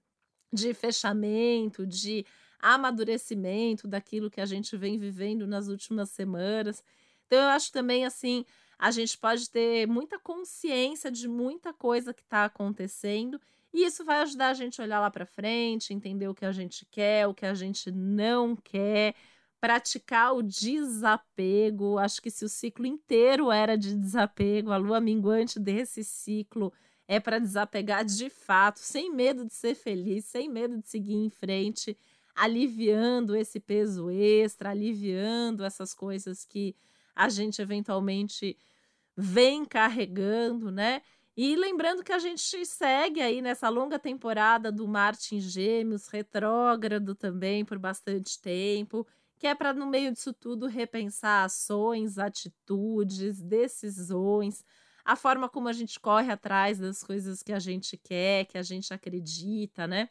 de 0.53 0.73
fechamento, 0.73 1.85
de 1.85 2.25
amadurecimento 2.59 3.87
daquilo 3.87 4.29
que 4.29 4.39
a 4.39 4.45
gente 4.45 4.77
vem 4.77 4.97
vivendo 4.97 5.45
nas 5.45 5.67
últimas 5.67 6.09
semanas. 6.09 6.81
Então, 7.27 7.39
eu 7.39 7.49
acho 7.49 7.71
também 7.71 8.05
assim, 8.05 8.45
a 8.77 8.89
gente 8.89 9.17
pode 9.17 9.49
ter 9.49 9.85
muita 9.85 10.17
consciência 10.17 11.11
de 11.11 11.27
muita 11.27 11.73
coisa 11.73 12.13
que 12.13 12.23
está 12.23 12.45
acontecendo, 12.45 13.39
e 13.73 13.85
isso 13.85 14.03
vai 14.03 14.21
ajudar 14.21 14.49
a 14.49 14.53
gente 14.53 14.81
a 14.81 14.83
olhar 14.83 14.99
lá 14.99 15.11
para 15.11 15.25
frente, 15.25 15.93
entender 15.93 16.27
o 16.27 16.33
que 16.33 16.45
a 16.45 16.51
gente 16.51 16.85
quer, 16.85 17.27
o 17.27 17.33
que 17.33 17.45
a 17.45 17.53
gente 17.53 17.91
não 17.91 18.55
quer, 18.55 19.13
praticar 19.59 20.33
o 20.33 20.41
desapego. 20.41 21.97
Acho 21.97 22.21
que 22.21 22.31
se 22.31 22.45
o 22.45 22.49
ciclo 22.49 22.85
inteiro 22.85 23.51
era 23.51 23.77
de 23.77 23.95
desapego, 23.95 24.71
a 24.71 24.77
lua 24.77 24.99
minguante 24.99 25.59
desse 25.59 26.03
ciclo 26.03 26.73
é 27.07 27.19
para 27.19 27.39
desapegar 27.39 28.05
de 28.05 28.29
fato, 28.29 28.79
sem 28.79 29.11
medo 29.11 29.45
de 29.45 29.53
ser 29.53 29.75
feliz, 29.75 30.25
sem 30.25 30.47
medo 30.47 30.77
de 30.77 30.87
seguir 30.87 31.15
em 31.15 31.29
frente, 31.29 31.97
aliviando 32.35 33.35
esse 33.35 33.59
peso 33.59 34.11
extra, 34.11 34.69
aliviando 34.69 35.65
essas 35.65 35.93
coisas 35.93 36.45
que 36.45 36.75
a 37.15 37.27
gente 37.27 37.61
eventualmente 37.61 38.55
vem 39.17 39.65
carregando, 39.65 40.71
né? 40.71 41.01
E 41.35 41.55
lembrando 41.55 42.03
que 42.03 42.11
a 42.11 42.19
gente 42.19 42.65
segue 42.65 43.21
aí 43.21 43.41
nessa 43.41 43.69
longa 43.69 43.97
temporada 43.97 44.71
do 44.71 44.87
Marte 44.87 45.35
em 45.35 45.39
Gêmeos, 45.39 46.07
retrógrado 46.07 47.15
também 47.15 47.65
por 47.65 47.79
bastante 47.79 48.39
tempo, 48.39 49.07
que 49.39 49.47
é 49.47 49.55
para, 49.55 49.73
no 49.73 49.85
meio 49.85 50.11
disso 50.11 50.33
tudo, 50.33 50.67
repensar 50.67 51.45
ações, 51.45 52.19
atitudes, 52.19 53.41
decisões, 53.41 54.65
a 55.05 55.15
forma 55.15 55.47
como 55.47 55.69
a 55.69 55.73
gente 55.73 55.97
corre 55.97 56.29
atrás 56.29 56.77
das 56.77 57.01
coisas 57.01 57.41
que 57.41 57.53
a 57.53 57.59
gente 57.59 57.97
quer, 57.97 58.45
que 58.45 58.57
a 58.57 58.61
gente 58.61 58.93
acredita, 58.93 59.87
né? 59.87 60.09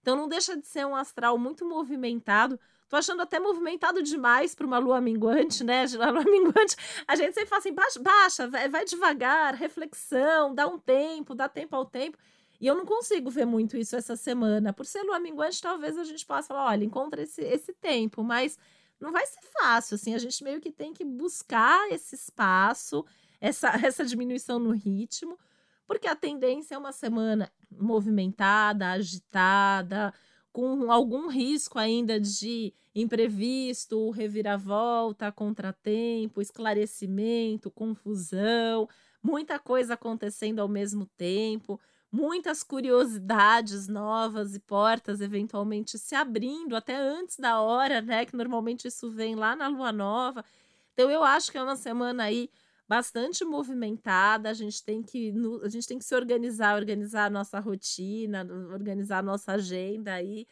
Então 0.00 0.16
não 0.16 0.26
deixa 0.26 0.56
de 0.56 0.66
ser 0.66 0.86
um 0.86 0.96
astral 0.96 1.36
muito 1.36 1.68
movimentado. 1.68 2.58
Tô 2.88 2.96
achando 2.96 3.20
até 3.20 3.38
movimentado 3.38 4.02
demais 4.02 4.54
para 4.54 4.66
uma 4.66 4.78
lua 4.78 4.98
minguante, 4.98 5.62
né? 5.62 5.84
A 6.00 6.10
lua 6.10 6.24
minguante, 6.24 6.74
a 7.06 7.14
gente 7.14 7.34
sempre 7.34 7.50
fala 7.50 7.60
assim, 7.60 7.74
baixa, 7.74 8.00
baixa 8.00 8.48
vai, 8.48 8.68
vai 8.68 8.84
devagar, 8.86 9.54
reflexão, 9.54 10.54
dá 10.54 10.66
um 10.66 10.78
tempo, 10.78 11.34
dá 11.34 11.48
tempo 11.48 11.76
ao 11.76 11.84
tempo. 11.84 12.16
E 12.60 12.66
eu 12.66 12.74
não 12.74 12.84
consigo 12.84 13.30
ver 13.30 13.46
muito 13.46 13.76
isso 13.76 13.96
essa 13.96 14.14
semana. 14.14 14.72
Por 14.72 14.84
ser 14.84 15.02
lua 15.02 15.18
minguante, 15.18 15.62
talvez 15.62 15.96
a 15.96 16.04
gente 16.04 16.26
possa 16.26 16.48
falar, 16.48 16.66
olha, 16.66 16.84
encontra 16.84 17.22
esse, 17.22 17.40
esse 17.42 17.72
tempo, 17.72 18.22
mas 18.22 18.58
não 19.00 19.10
vai 19.10 19.24
ser 19.24 19.40
fácil, 19.58 19.94
assim, 19.94 20.14
a 20.14 20.18
gente 20.18 20.44
meio 20.44 20.60
que 20.60 20.70
tem 20.70 20.92
que 20.92 21.04
buscar 21.04 21.90
esse 21.90 22.14
espaço, 22.14 23.04
essa, 23.40 23.70
essa 23.84 24.04
diminuição 24.04 24.58
no 24.58 24.72
ritmo, 24.72 25.38
porque 25.86 26.06
a 26.06 26.14
tendência 26.14 26.74
é 26.74 26.78
uma 26.78 26.92
semana 26.92 27.50
movimentada, 27.70 28.90
agitada, 28.90 30.12
com 30.52 30.92
algum 30.92 31.28
risco 31.28 31.78
ainda 31.78 32.20
de 32.20 32.74
imprevisto, 32.94 34.10
reviravolta, 34.10 35.32
contratempo, 35.32 36.42
esclarecimento, 36.42 37.70
confusão, 37.70 38.88
muita 39.22 39.58
coisa 39.58 39.94
acontecendo 39.94 40.60
ao 40.60 40.68
mesmo 40.68 41.06
tempo, 41.16 41.80
muitas 42.12 42.62
curiosidades 42.62 43.86
novas 43.86 44.54
e 44.54 44.60
portas 44.60 45.20
eventualmente 45.20 45.98
se 45.98 46.14
abrindo 46.14 46.74
até 46.74 46.96
antes 46.96 47.36
da 47.36 47.60
hora, 47.60 48.00
né? 48.00 48.26
Que 48.26 48.36
normalmente 48.36 48.88
isso 48.88 49.10
vem 49.10 49.34
lá 49.34 49.54
na 49.54 49.68
lua 49.68 49.92
nova. 49.92 50.44
Então 50.92 51.10
eu 51.10 51.22
acho 51.22 51.52
que 51.52 51.58
é 51.58 51.62
uma 51.62 51.76
semana 51.76 52.24
aí 52.24 52.50
bastante 52.88 53.44
movimentada. 53.44 54.50
A 54.50 54.54
gente 54.54 54.82
tem 54.82 55.02
que, 55.02 55.32
a 55.62 55.68
gente 55.68 55.86
tem 55.86 55.98
que 55.98 56.04
se 56.04 56.14
organizar, 56.14 56.74
organizar 56.74 57.26
a 57.26 57.30
nossa 57.30 57.60
rotina, 57.60 58.46
organizar 58.72 59.18
a 59.18 59.22
nossa 59.22 59.52
agenda 59.52 60.12
aí 60.14 60.46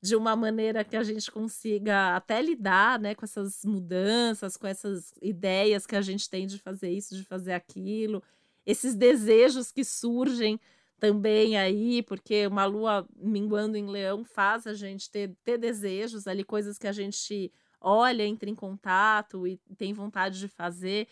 de 0.00 0.16
uma 0.16 0.34
maneira 0.34 0.82
que 0.82 0.96
a 0.96 1.02
gente 1.04 1.30
consiga 1.30 2.16
até 2.16 2.42
lidar, 2.42 2.98
né, 2.98 3.14
com 3.14 3.24
essas 3.24 3.64
mudanças, 3.64 4.56
com 4.56 4.66
essas 4.66 5.12
ideias 5.22 5.86
que 5.86 5.94
a 5.94 6.00
gente 6.00 6.28
tem 6.28 6.44
de 6.44 6.58
fazer 6.58 6.90
isso, 6.90 7.14
de 7.14 7.22
fazer 7.22 7.52
aquilo, 7.52 8.20
esses 8.66 8.96
desejos 8.96 9.70
que 9.70 9.84
surgem 9.84 10.58
também 11.02 11.58
aí, 11.58 12.00
porque 12.00 12.46
uma 12.46 12.64
lua 12.64 13.04
minguando 13.16 13.76
em 13.76 13.88
leão 13.88 14.24
faz 14.24 14.68
a 14.68 14.72
gente 14.72 15.10
ter, 15.10 15.34
ter 15.42 15.58
desejos 15.58 16.28
ali, 16.28 16.44
coisas 16.44 16.78
que 16.78 16.86
a 16.86 16.92
gente 16.92 17.52
olha, 17.80 18.24
entra 18.24 18.48
em 18.48 18.54
contato 18.54 19.44
e 19.44 19.58
tem 19.76 19.92
vontade 19.92 20.38
de 20.38 20.46
fazer. 20.46 21.08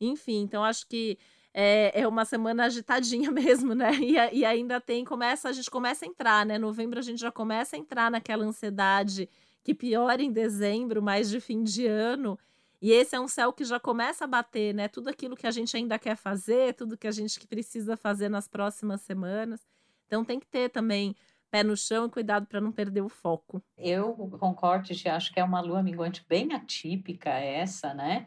Enfim, 0.00 0.42
então 0.42 0.62
acho 0.62 0.86
que 0.86 1.18
é, 1.52 2.02
é 2.02 2.06
uma 2.06 2.24
semana 2.24 2.66
agitadinha 2.66 3.32
mesmo, 3.34 3.74
né? 3.74 3.90
E, 3.96 4.38
e 4.38 4.44
ainda 4.44 4.80
tem, 4.80 5.04
começa, 5.04 5.48
a 5.48 5.52
gente 5.52 5.68
começa 5.68 6.04
a 6.04 6.08
entrar, 6.08 6.46
né? 6.46 6.56
Novembro 6.56 7.00
a 7.00 7.02
gente 7.02 7.20
já 7.20 7.32
começa 7.32 7.74
a 7.74 7.78
entrar 7.80 8.12
naquela 8.12 8.44
ansiedade 8.44 9.28
que 9.64 9.74
piora 9.74 10.22
em 10.22 10.30
dezembro, 10.30 11.02
mais 11.02 11.28
de 11.28 11.40
fim 11.40 11.64
de 11.64 11.84
ano. 11.84 12.38
E 12.82 12.90
esse 12.90 13.14
é 13.14 13.20
um 13.20 13.28
céu 13.28 13.52
que 13.52 13.64
já 13.64 13.78
começa 13.78 14.24
a 14.24 14.26
bater, 14.26 14.74
né? 14.74 14.88
Tudo 14.88 15.08
aquilo 15.08 15.36
que 15.36 15.46
a 15.46 15.52
gente 15.52 15.76
ainda 15.76 16.00
quer 16.00 16.16
fazer, 16.16 16.74
tudo 16.74 16.98
que 16.98 17.06
a 17.06 17.12
gente 17.12 17.46
precisa 17.46 17.96
fazer 17.96 18.28
nas 18.28 18.48
próximas 18.48 19.00
semanas. 19.02 19.64
Então 20.08 20.24
tem 20.24 20.40
que 20.40 20.48
ter 20.48 20.68
também 20.68 21.14
pé 21.52 21.62
no 21.62 21.76
chão 21.76 22.06
e 22.06 22.08
cuidado 22.10 22.46
para 22.46 22.62
não 22.62 22.72
perder 22.72 23.02
o 23.02 23.10
foco. 23.10 23.62
Eu 23.76 24.14
concordo, 24.40 24.88
e 24.90 25.08
acho 25.08 25.30
que 25.30 25.38
é 25.38 25.44
uma 25.44 25.60
lua 25.60 25.82
minguante 25.82 26.24
bem 26.26 26.54
atípica 26.54 27.28
essa, 27.28 27.92
né? 27.92 28.26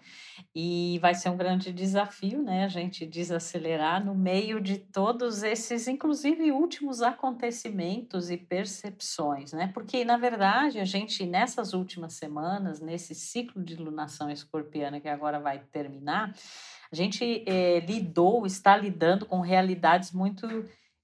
E 0.53 0.99
vai 1.01 1.15
ser 1.15 1.29
um 1.29 1.37
grande 1.37 1.73
desafio, 1.73 2.43
né? 2.43 2.65
A 2.65 2.67
gente 2.67 3.03
desacelerar 3.03 4.05
no 4.05 4.13
meio 4.13 4.61
de 4.61 4.77
todos 4.77 5.41
esses, 5.41 5.87
inclusive 5.87 6.51
últimos 6.51 7.01
acontecimentos 7.01 8.29
e 8.29 8.37
percepções, 8.37 9.53
né? 9.53 9.71
Porque 9.73 10.05
na 10.05 10.17
verdade 10.17 10.79
a 10.79 10.85
gente 10.85 11.25
nessas 11.25 11.73
últimas 11.73 12.13
semanas, 12.13 12.79
nesse 12.79 13.15
ciclo 13.15 13.63
de 13.63 13.75
lunação 13.75 14.29
escorpiana 14.29 15.01
que 15.01 15.09
agora 15.09 15.39
vai 15.39 15.57
terminar, 15.71 16.31
a 16.91 16.95
gente 16.95 17.43
eh, 17.47 17.79
lidou, 17.79 18.45
está 18.45 18.77
lidando 18.77 19.25
com 19.25 19.41
realidades 19.41 20.11
muito 20.11 20.47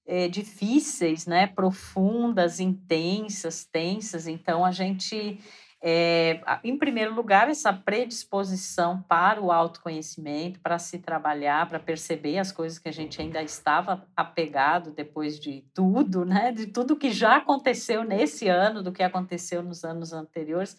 é, 0.06 0.28
difíceis, 0.28 1.26
né, 1.26 1.46
profundas, 1.46 2.60
intensas, 2.60 3.64
tensas. 3.64 4.26
Então, 4.26 4.64
a 4.64 4.72
gente, 4.72 5.38
é, 5.80 6.40
em 6.64 6.76
primeiro 6.76 7.14
lugar, 7.14 7.48
essa 7.48 7.72
predisposição 7.72 9.02
para 9.02 9.40
o 9.40 9.52
autoconhecimento, 9.52 10.60
para 10.60 10.78
se 10.78 10.98
trabalhar, 10.98 11.68
para 11.68 11.78
perceber 11.78 12.38
as 12.38 12.50
coisas 12.50 12.78
que 12.78 12.88
a 12.88 12.92
gente 12.92 13.20
ainda 13.20 13.42
estava 13.42 14.06
apegado 14.16 14.90
depois 14.90 15.38
de 15.38 15.64
tudo, 15.72 16.24
né, 16.24 16.52
de 16.52 16.66
tudo 16.66 16.96
que 16.96 17.10
já 17.10 17.36
aconteceu 17.36 18.04
nesse 18.04 18.48
ano, 18.48 18.82
do 18.82 18.92
que 18.92 19.02
aconteceu 19.02 19.62
nos 19.62 19.84
anos 19.84 20.12
anteriores. 20.12 20.76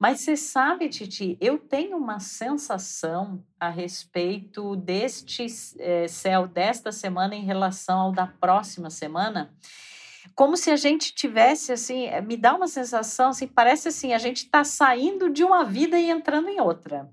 Mas 0.00 0.20
você 0.22 0.34
sabe, 0.34 0.88
Titi, 0.88 1.36
eu 1.42 1.58
tenho 1.58 1.98
uma 1.98 2.18
sensação 2.18 3.44
a 3.60 3.68
respeito 3.68 4.74
deste 4.74 5.44
é, 5.78 6.08
céu 6.08 6.48
desta 6.48 6.90
semana 6.90 7.34
em 7.34 7.44
relação 7.44 8.00
ao 8.00 8.12
da 8.12 8.26
próxima 8.26 8.88
semana, 8.88 9.54
como 10.34 10.56
se 10.56 10.70
a 10.70 10.76
gente 10.76 11.14
tivesse 11.14 11.70
assim, 11.70 12.06
eh, 12.06 12.22
me 12.22 12.38
dá 12.38 12.54
uma 12.54 12.66
sensação 12.66 13.28
assim, 13.28 13.46
parece 13.46 13.88
assim, 13.88 14.14
a 14.14 14.18
gente 14.18 14.44
está 14.44 14.64
saindo 14.64 15.28
de 15.28 15.44
uma 15.44 15.64
vida 15.64 15.98
e 15.98 16.08
entrando 16.08 16.48
em 16.48 16.62
outra 16.62 17.10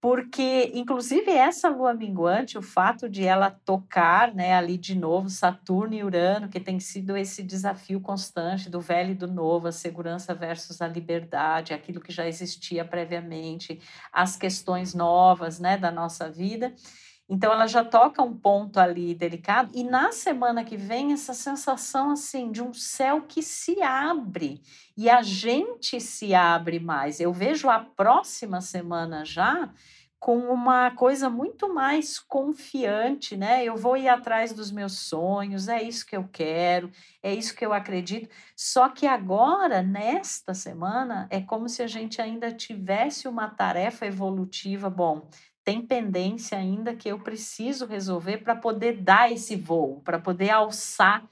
porque 0.00 0.70
inclusive 0.74 1.30
essa 1.30 1.68
lua 1.68 1.92
minguante, 1.92 2.56
o 2.56 2.62
fato 2.62 3.08
de 3.08 3.24
ela 3.24 3.50
tocar, 3.50 4.34
né, 4.34 4.54
ali 4.54 4.78
de 4.78 4.94
novo 4.98 5.28
Saturno 5.28 5.94
e 5.94 6.02
Urano, 6.02 6.48
que 6.48 6.58
tem 6.58 6.80
sido 6.80 7.16
esse 7.16 7.42
desafio 7.42 8.00
constante 8.00 8.70
do 8.70 8.80
velho 8.80 9.10
e 9.10 9.14
do 9.14 9.28
novo, 9.28 9.68
a 9.68 9.72
segurança 9.72 10.34
versus 10.34 10.80
a 10.80 10.88
liberdade, 10.88 11.74
aquilo 11.74 12.00
que 12.00 12.12
já 12.12 12.26
existia 12.26 12.82
previamente, 12.82 13.78
as 14.10 14.36
questões 14.36 14.94
novas, 14.94 15.60
né, 15.60 15.76
da 15.76 15.90
nossa 15.90 16.30
vida. 16.30 16.74
Então 17.30 17.52
ela 17.52 17.68
já 17.68 17.84
toca 17.84 18.20
um 18.20 18.36
ponto 18.36 18.78
ali 18.78 19.14
delicado 19.14 19.70
e 19.72 19.84
na 19.84 20.10
semana 20.10 20.64
que 20.64 20.76
vem 20.76 21.12
essa 21.12 21.32
sensação 21.32 22.10
assim 22.10 22.50
de 22.50 22.60
um 22.60 22.74
céu 22.74 23.22
que 23.22 23.40
se 23.40 23.80
abre 23.80 24.60
e 24.96 25.08
a 25.08 25.22
gente 25.22 26.00
se 26.00 26.34
abre 26.34 26.80
mais. 26.80 27.20
Eu 27.20 27.32
vejo 27.32 27.70
a 27.70 27.78
próxima 27.78 28.60
semana 28.60 29.24
já 29.24 29.70
com 30.20 30.36
uma 30.52 30.90
coisa 30.90 31.30
muito 31.30 31.72
mais 31.72 32.18
confiante, 32.18 33.38
né? 33.38 33.64
Eu 33.64 33.74
vou 33.74 33.96
ir 33.96 34.06
atrás 34.06 34.52
dos 34.52 34.70
meus 34.70 34.98
sonhos, 34.98 35.66
é 35.66 35.82
isso 35.82 36.04
que 36.04 36.14
eu 36.14 36.28
quero, 36.30 36.90
é 37.22 37.32
isso 37.32 37.56
que 37.56 37.64
eu 37.64 37.72
acredito. 37.72 38.28
Só 38.54 38.90
que 38.90 39.06
agora, 39.06 39.82
nesta 39.82 40.52
semana, 40.52 41.26
é 41.30 41.40
como 41.40 41.70
se 41.70 41.82
a 41.82 41.86
gente 41.86 42.20
ainda 42.20 42.52
tivesse 42.52 43.26
uma 43.26 43.48
tarefa 43.48 44.04
evolutiva. 44.04 44.90
Bom, 44.90 45.26
tem 45.64 45.82
pendência 45.82 46.56
ainda 46.56 46.94
que 46.94 47.08
eu 47.08 47.18
preciso 47.18 47.86
resolver 47.86 48.38
para 48.38 48.56
poder 48.56 49.02
dar 49.02 49.30
esse 49.30 49.56
voo, 49.56 50.00
para 50.04 50.18
poder 50.18 50.50
alçar 50.50 51.24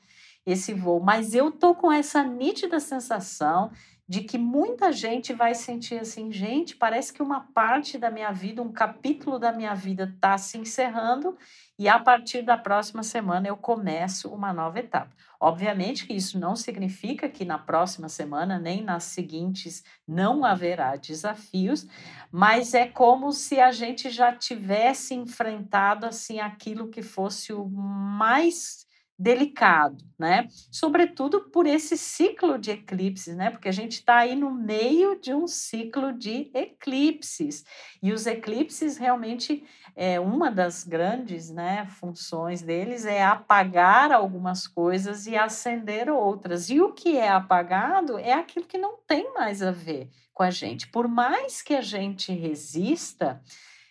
esse 0.44 0.72
voo. 0.72 1.00
Mas 1.00 1.34
eu 1.34 1.50
tô 1.50 1.74
com 1.74 1.90
essa 1.92 2.22
nítida 2.22 2.80
sensação 2.80 3.70
de 4.08 4.22
que 4.22 4.38
muita 4.38 4.90
gente 4.90 5.34
vai 5.34 5.54
sentir 5.54 6.00
assim, 6.00 6.32
gente, 6.32 6.74
parece 6.74 7.12
que 7.12 7.22
uma 7.22 7.40
parte 7.52 7.98
da 7.98 8.10
minha 8.10 8.32
vida, 8.32 8.62
um 8.62 8.72
capítulo 8.72 9.38
da 9.38 9.52
minha 9.52 9.74
vida 9.74 10.10
está 10.14 10.38
se 10.38 10.56
encerrando 10.56 11.36
e 11.78 11.86
a 11.90 11.98
partir 11.98 12.40
da 12.40 12.56
próxima 12.56 13.02
semana 13.02 13.48
eu 13.48 13.56
começo 13.56 14.30
uma 14.30 14.50
nova 14.50 14.78
etapa. 14.78 15.14
Obviamente 15.38 16.06
que 16.06 16.14
isso 16.14 16.38
não 16.38 16.56
significa 16.56 17.28
que 17.28 17.44
na 17.44 17.58
próxima 17.58 18.08
semana 18.08 18.58
nem 18.58 18.82
nas 18.82 19.04
seguintes 19.04 19.84
não 20.06 20.42
haverá 20.42 20.96
desafios, 20.96 21.86
mas 22.32 22.72
é 22.72 22.88
como 22.88 23.30
se 23.30 23.60
a 23.60 23.70
gente 23.70 24.08
já 24.08 24.34
tivesse 24.34 25.14
enfrentado 25.14 26.06
assim 26.06 26.40
aquilo 26.40 26.88
que 26.88 27.02
fosse 27.02 27.52
o 27.52 27.68
mais 27.68 28.87
delicado, 29.18 30.04
né? 30.18 30.46
Sobretudo 30.70 31.50
por 31.50 31.66
esse 31.66 31.96
ciclo 31.98 32.56
de 32.58 32.70
eclipses, 32.70 33.36
né? 33.36 33.50
Porque 33.50 33.68
a 33.68 33.72
gente 33.72 33.94
está 33.94 34.18
aí 34.18 34.36
no 34.36 34.50
meio 34.50 35.20
de 35.20 35.34
um 35.34 35.46
ciclo 35.46 36.12
de 36.12 36.50
eclipses 36.54 37.64
e 38.00 38.12
os 38.12 38.26
eclipses 38.26 38.96
realmente 38.96 39.64
é 39.96 40.20
uma 40.20 40.48
das 40.48 40.84
grandes, 40.84 41.50
né, 41.50 41.84
funções 41.86 42.62
deles 42.62 43.04
é 43.04 43.24
apagar 43.24 44.12
algumas 44.12 44.64
coisas 44.68 45.26
e 45.26 45.36
acender 45.36 46.08
outras. 46.08 46.70
E 46.70 46.80
o 46.80 46.92
que 46.92 47.16
é 47.16 47.28
apagado 47.28 48.16
é 48.16 48.32
aquilo 48.32 48.64
que 48.64 48.78
não 48.78 48.96
tem 49.08 49.34
mais 49.34 49.60
a 49.60 49.72
ver 49.72 50.08
com 50.32 50.44
a 50.44 50.50
gente. 50.50 50.86
Por 50.86 51.08
mais 51.08 51.60
que 51.62 51.74
a 51.74 51.80
gente 51.80 52.32
resista, 52.32 53.42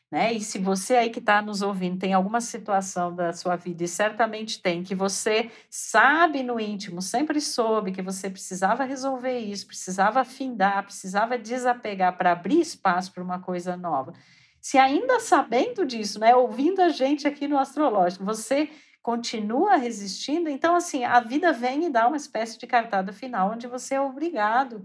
Né? 0.09 0.33
E 0.33 0.41
se 0.41 0.57
você 0.57 0.95
aí 0.95 1.09
que 1.09 1.19
está 1.19 1.41
nos 1.41 1.61
ouvindo 1.61 1.99
tem 1.99 2.13
alguma 2.13 2.39
situação 2.39 3.13
da 3.13 3.33
sua 3.33 3.57
vida, 3.57 3.83
e 3.83 3.87
certamente 3.87 4.61
tem, 4.61 4.81
que 4.81 4.95
você 4.95 5.51
sabe 5.69 6.43
no 6.43 6.59
íntimo, 6.59 7.01
sempre 7.01 7.41
soube 7.41 7.91
que 7.91 8.01
você 8.01 8.29
precisava 8.29 8.85
resolver 8.85 9.37
isso, 9.37 9.67
precisava 9.67 10.21
afindar, 10.21 10.83
precisava 10.83 11.37
desapegar 11.37 12.17
para 12.17 12.31
abrir 12.31 12.61
espaço 12.61 13.11
para 13.11 13.23
uma 13.23 13.39
coisa 13.39 13.75
nova. 13.75 14.13
Se 14.61 14.77
ainda 14.77 15.19
sabendo 15.19 15.85
disso, 15.85 16.19
né, 16.19 16.33
ouvindo 16.35 16.81
a 16.81 16.89
gente 16.89 17.27
aqui 17.27 17.47
no 17.47 17.57
Astrológico, 17.57 18.23
você 18.23 18.69
continua 19.01 19.75
resistindo, 19.75 20.49
então 20.49 20.75
assim, 20.75 21.03
a 21.03 21.19
vida 21.19 21.51
vem 21.53 21.85
e 21.85 21.89
dá 21.89 22.07
uma 22.07 22.17
espécie 22.17 22.57
de 22.57 22.67
cartada 22.67 23.13
final 23.13 23.51
onde 23.51 23.67
você 23.67 23.95
é 23.95 24.01
obrigado 24.01 24.83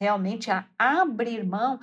realmente 0.00 0.50
a 0.50 0.66
abrir 0.78 1.44
mão 1.44 1.80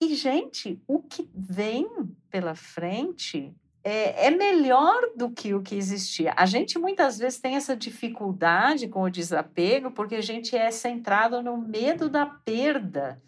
e, 0.00 0.14
gente, 0.14 0.80
o 0.86 1.00
que 1.02 1.28
vem 1.34 1.88
pela 2.30 2.54
frente 2.54 3.54
é, 3.82 4.26
é, 4.26 4.30
melhor 4.30 5.00
do 5.14 5.30
que 5.30 5.54
o 5.54 5.62
que 5.62 5.76
existia. 5.76 6.34
A 6.36 6.44
gente 6.44 6.78
muitas 6.78 7.18
vezes 7.18 7.38
tem 7.38 7.54
essa 7.54 7.76
dificuldade 7.76 8.88
com 8.88 9.02
o 9.02 9.10
desapego 9.10 9.92
porque 9.92 10.16
a 10.16 10.20
gente 10.20 10.56
é 10.56 10.70
centrado 10.70 11.40
no 11.40 11.56
medo 11.56 12.08
da 12.08 12.26
perda. 12.26 13.22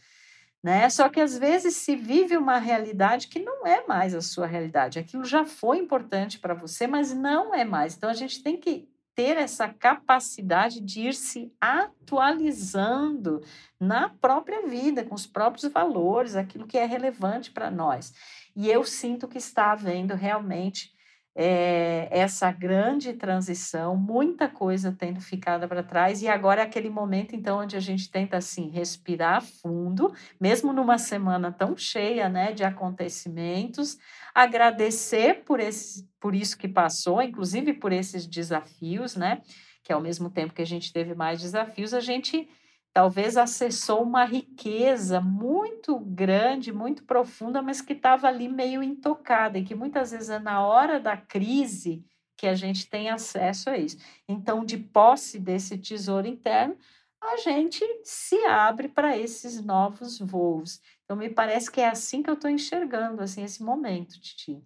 Né? 0.61 0.91
Só 0.91 1.09
que 1.09 1.21
às 1.21 1.39
vezes 1.39 1.77
se 1.77 1.95
vive 1.95 2.37
uma 2.37 2.59
realidade 2.59 3.29
que 3.29 3.39
não 3.39 3.65
é 3.65 3.87
mais 3.87 4.15
a 4.15 4.21
sua 4.21 4.47
realidade. 4.47 4.99
Aquilo 4.99 5.25
já 5.25 5.45
foi 5.45 5.79
importante 5.79 6.41
para 6.41 6.55
você, 6.55 6.89
mas 6.89 7.15
não 7.15 7.55
é 7.55 7.65
mais. 7.65 7.97
Então 7.97 8.11
a 8.11 8.15
gente 8.15 8.43
tem 8.43 8.57
que 8.57 8.89
ter 9.19 9.37
essa 9.37 9.67
capacidade 9.69 10.81
de 10.81 11.09
ir 11.09 11.13
se 11.13 11.53
atualizando 11.61 13.43
na 13.81 14.09
própria 14.09 14.65
vida, 14.69 15.03
com 15.03 15.13
os 15.13 15.27
próprios 15.27 15.73
valores, 15.73 16.37
aquilo 16.37 16.69
que 16.69 16.79
é 16.79 16.85
relevante 16.85 17.51
para 17.51 17.69
nós. 17.69 18.15
E 18.55 18.71
eu 18.71 18.85
sinto 18.85 19.27
que 19.27 19.37
está 19.37 19.73
havendo 19.73 20.15
realmente 20.15 20.93
é, 21.35 22.09
essa 22.13 22.53
grande 22.53 23.13
transição, 23.13 23.97
muita 23.97 24.49
coisa 24.49 24.95
tendo 24.97 25.21
ficado 25.21 25.67
para 25.67 25.83
trás, 25.83 26.23
e 26.23 26.29
agora 26.29 26.61
é 26.61 26.65
aquele 26.65 26.89
momento, 26.89 27.35
então, 27.35 27.59
onde 27.59 27.77
a 27.77 27.81
gente 27.81 28.09
tenta, 28.11 28.37
assim, 28.37 28.71
respirar 28.71 29.43
fundo, 29.43 30.13
mesmo 30.41 30.73
numa 30.73 30.97
semana 30.97 31.51
tão 31.51 31.77
cheia, 31.77 32.29
né, 32.29 32.53
de 32.53 32.63
acontecimentos, 32.63 33.99
agradecer 34.43 35.43
por, 35.45 35.59
esse, 35.59 36.09
por 36.21 36.33
isso 36.33 36.57
que 36.57 36.69
passou, 36.69 37.21
inclusive 37.21 37.73
por 37.73 37.93
esses 37.93 38.25
desafios, 38.25 39.17
né? 39.17 39.43
Que 39.83 39.93
ao 39.93 40.01
mesmo 40.01 40.31
tempo 40.31 40.55
que 40.55 40.63
a 40.63 40.67
gente 40.67 40.93
teve 40.93 41.13
mais 41.13 41.41
desafios, 41.41 41.93
a 41.93 41.99
gente 41.99 42.49
talvez 42.93 43.37
acessou 43.37 44.03
uma 44.03 44.25
riqueza 44.25 45.21
muito 45.21 45.99
grande, 45.99 46.73
muito 46.73 47.03
profunda, 47.03 47.61
mas 47.61 47.81
que 47.81 47.95
estava 47.95 48.29
ali 48.29 48.49
meio 48.49 48.81
intocada 48.81 49.59
e 49.59 49.65
que 49.65 49.75
muitas 49.75 50.13
vezes 50.13 50.31
é 50.31 50.39
na 50.39 50.65
hora 50.65 51.01
da 51.01 51.17
crise 51.17 52.05
que 52.37 52.47
a 52.47 52.55
gente 52.55 52.89
tem 52.89 53.11
acesso 53.11 53.69
a 53.69 53.77
isso. 53.77 53.99
Então, 54.29 54.65
de 54.65 54.77
posse 54.77 55.41
desse 55.41 55.77
tesouro 55.77 56.29
interno, 56.29 56.77
a 57.21 57.37
gente 57.39 57.85
se 58.05 58.37
abre 58.47 58.89
para 58.89 59.19
esses 59.19 59.61
novos 59.61 60.21
voos. 60.21 60.81
Então, 61.11 61.17
me 61.17 61.31
parece 61.31 61.71
que 61.71 61.81
é 61.81 61.89
assim 61.89 62.23
que 62.23 62.29
eu 62.29 62.35
estou 62.35 62.51
enxergando 62.51 63.23
assim 63.23 63.43
esse 63.43 63.63
momento, 63.63 64.21
Titi. 64.21 64.63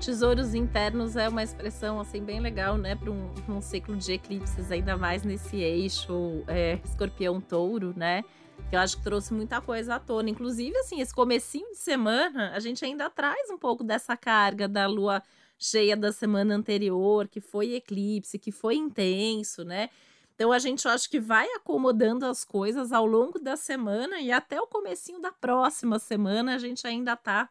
Tesouros 0.00 0.54
internos 0.54 1.16
é 1.16 1.28
uma 1.28 1.42
expressão 1.42 1.98
assim 1.98 2.22
bem 2.22 2.38
legal, 2.38 2.78
né, 2.78 2.94
para 2.94 3.10
um, 3.10 3.34
um, 3.48 3.60
ciclo 3.60 3.96
de 3.96 4.12
eclipses, 4.12 4.70
ainda 4.70 4.96
mais 4.96 5.24
nesse 5.24 5.56
eixo 5.56 6.44
é, 6.46 6.78
escorpião-touro, 6.84 7.92
né? 7.96 8.22
Que 8.70 8.76
eu 8.76 8.80
acho 8.80 8.98
que 8.98 9.02
trouxe 9.02 9.34
muita 9.34 9.60
coisa 9.60 9.96
à 9.96 9.98
tona. 9.98 10.30
Inclusive, 10.30 10.78
assim, 10.78 11.00
esse 11.00 11.12
comecinho 11.12 11.72
de 11.72 11.78
semana, 11.78 12.52
a 12.54 12.60
gente 12.60 12.84
ainda 12.84 13.10
traz 13.10 13.50
um 13.50 13.58
pouco 13.58 13.82
dessa 13.82 14.16
carga 14.16 14.68
da 14.68 14.86
lua 14.86 15.20
cheia 15.58 15.96
da 15.96 16.12
semana 16.12 16.54
anterior, 16.54 17.26
que 17.26 17.40
foi 17.40 17.74
eclipse, 17.74 18.38
que 18.38 18.52
foi 18.52 18.76
intenso, 18.76 19.64
né? 19.64 19.90
Então 20.36 20.52
a 20.52 20.58
gente 20.58 20.86
acho 20.86 21.08
que 21.08 21.18
vai 21.18 21.48
acomodando 21.52 22.26
as 22.26 22.44
coisas 22.44 22.92
ao 22.92 23.06
longo 23.06 23.38
da 23.38 23.56
semana 23.56 24.20
e 24.20 24.30
até 24.30 24.60
o 24.60 24.66
comecinho 24.66 25.18
da 25.18 25.32
próxima 25.32 25.98
semana 25.98 26.54
a 26.54 26.58
gente 26.58 26.86
ainda 26.86 27.16
tá 27.16 27.48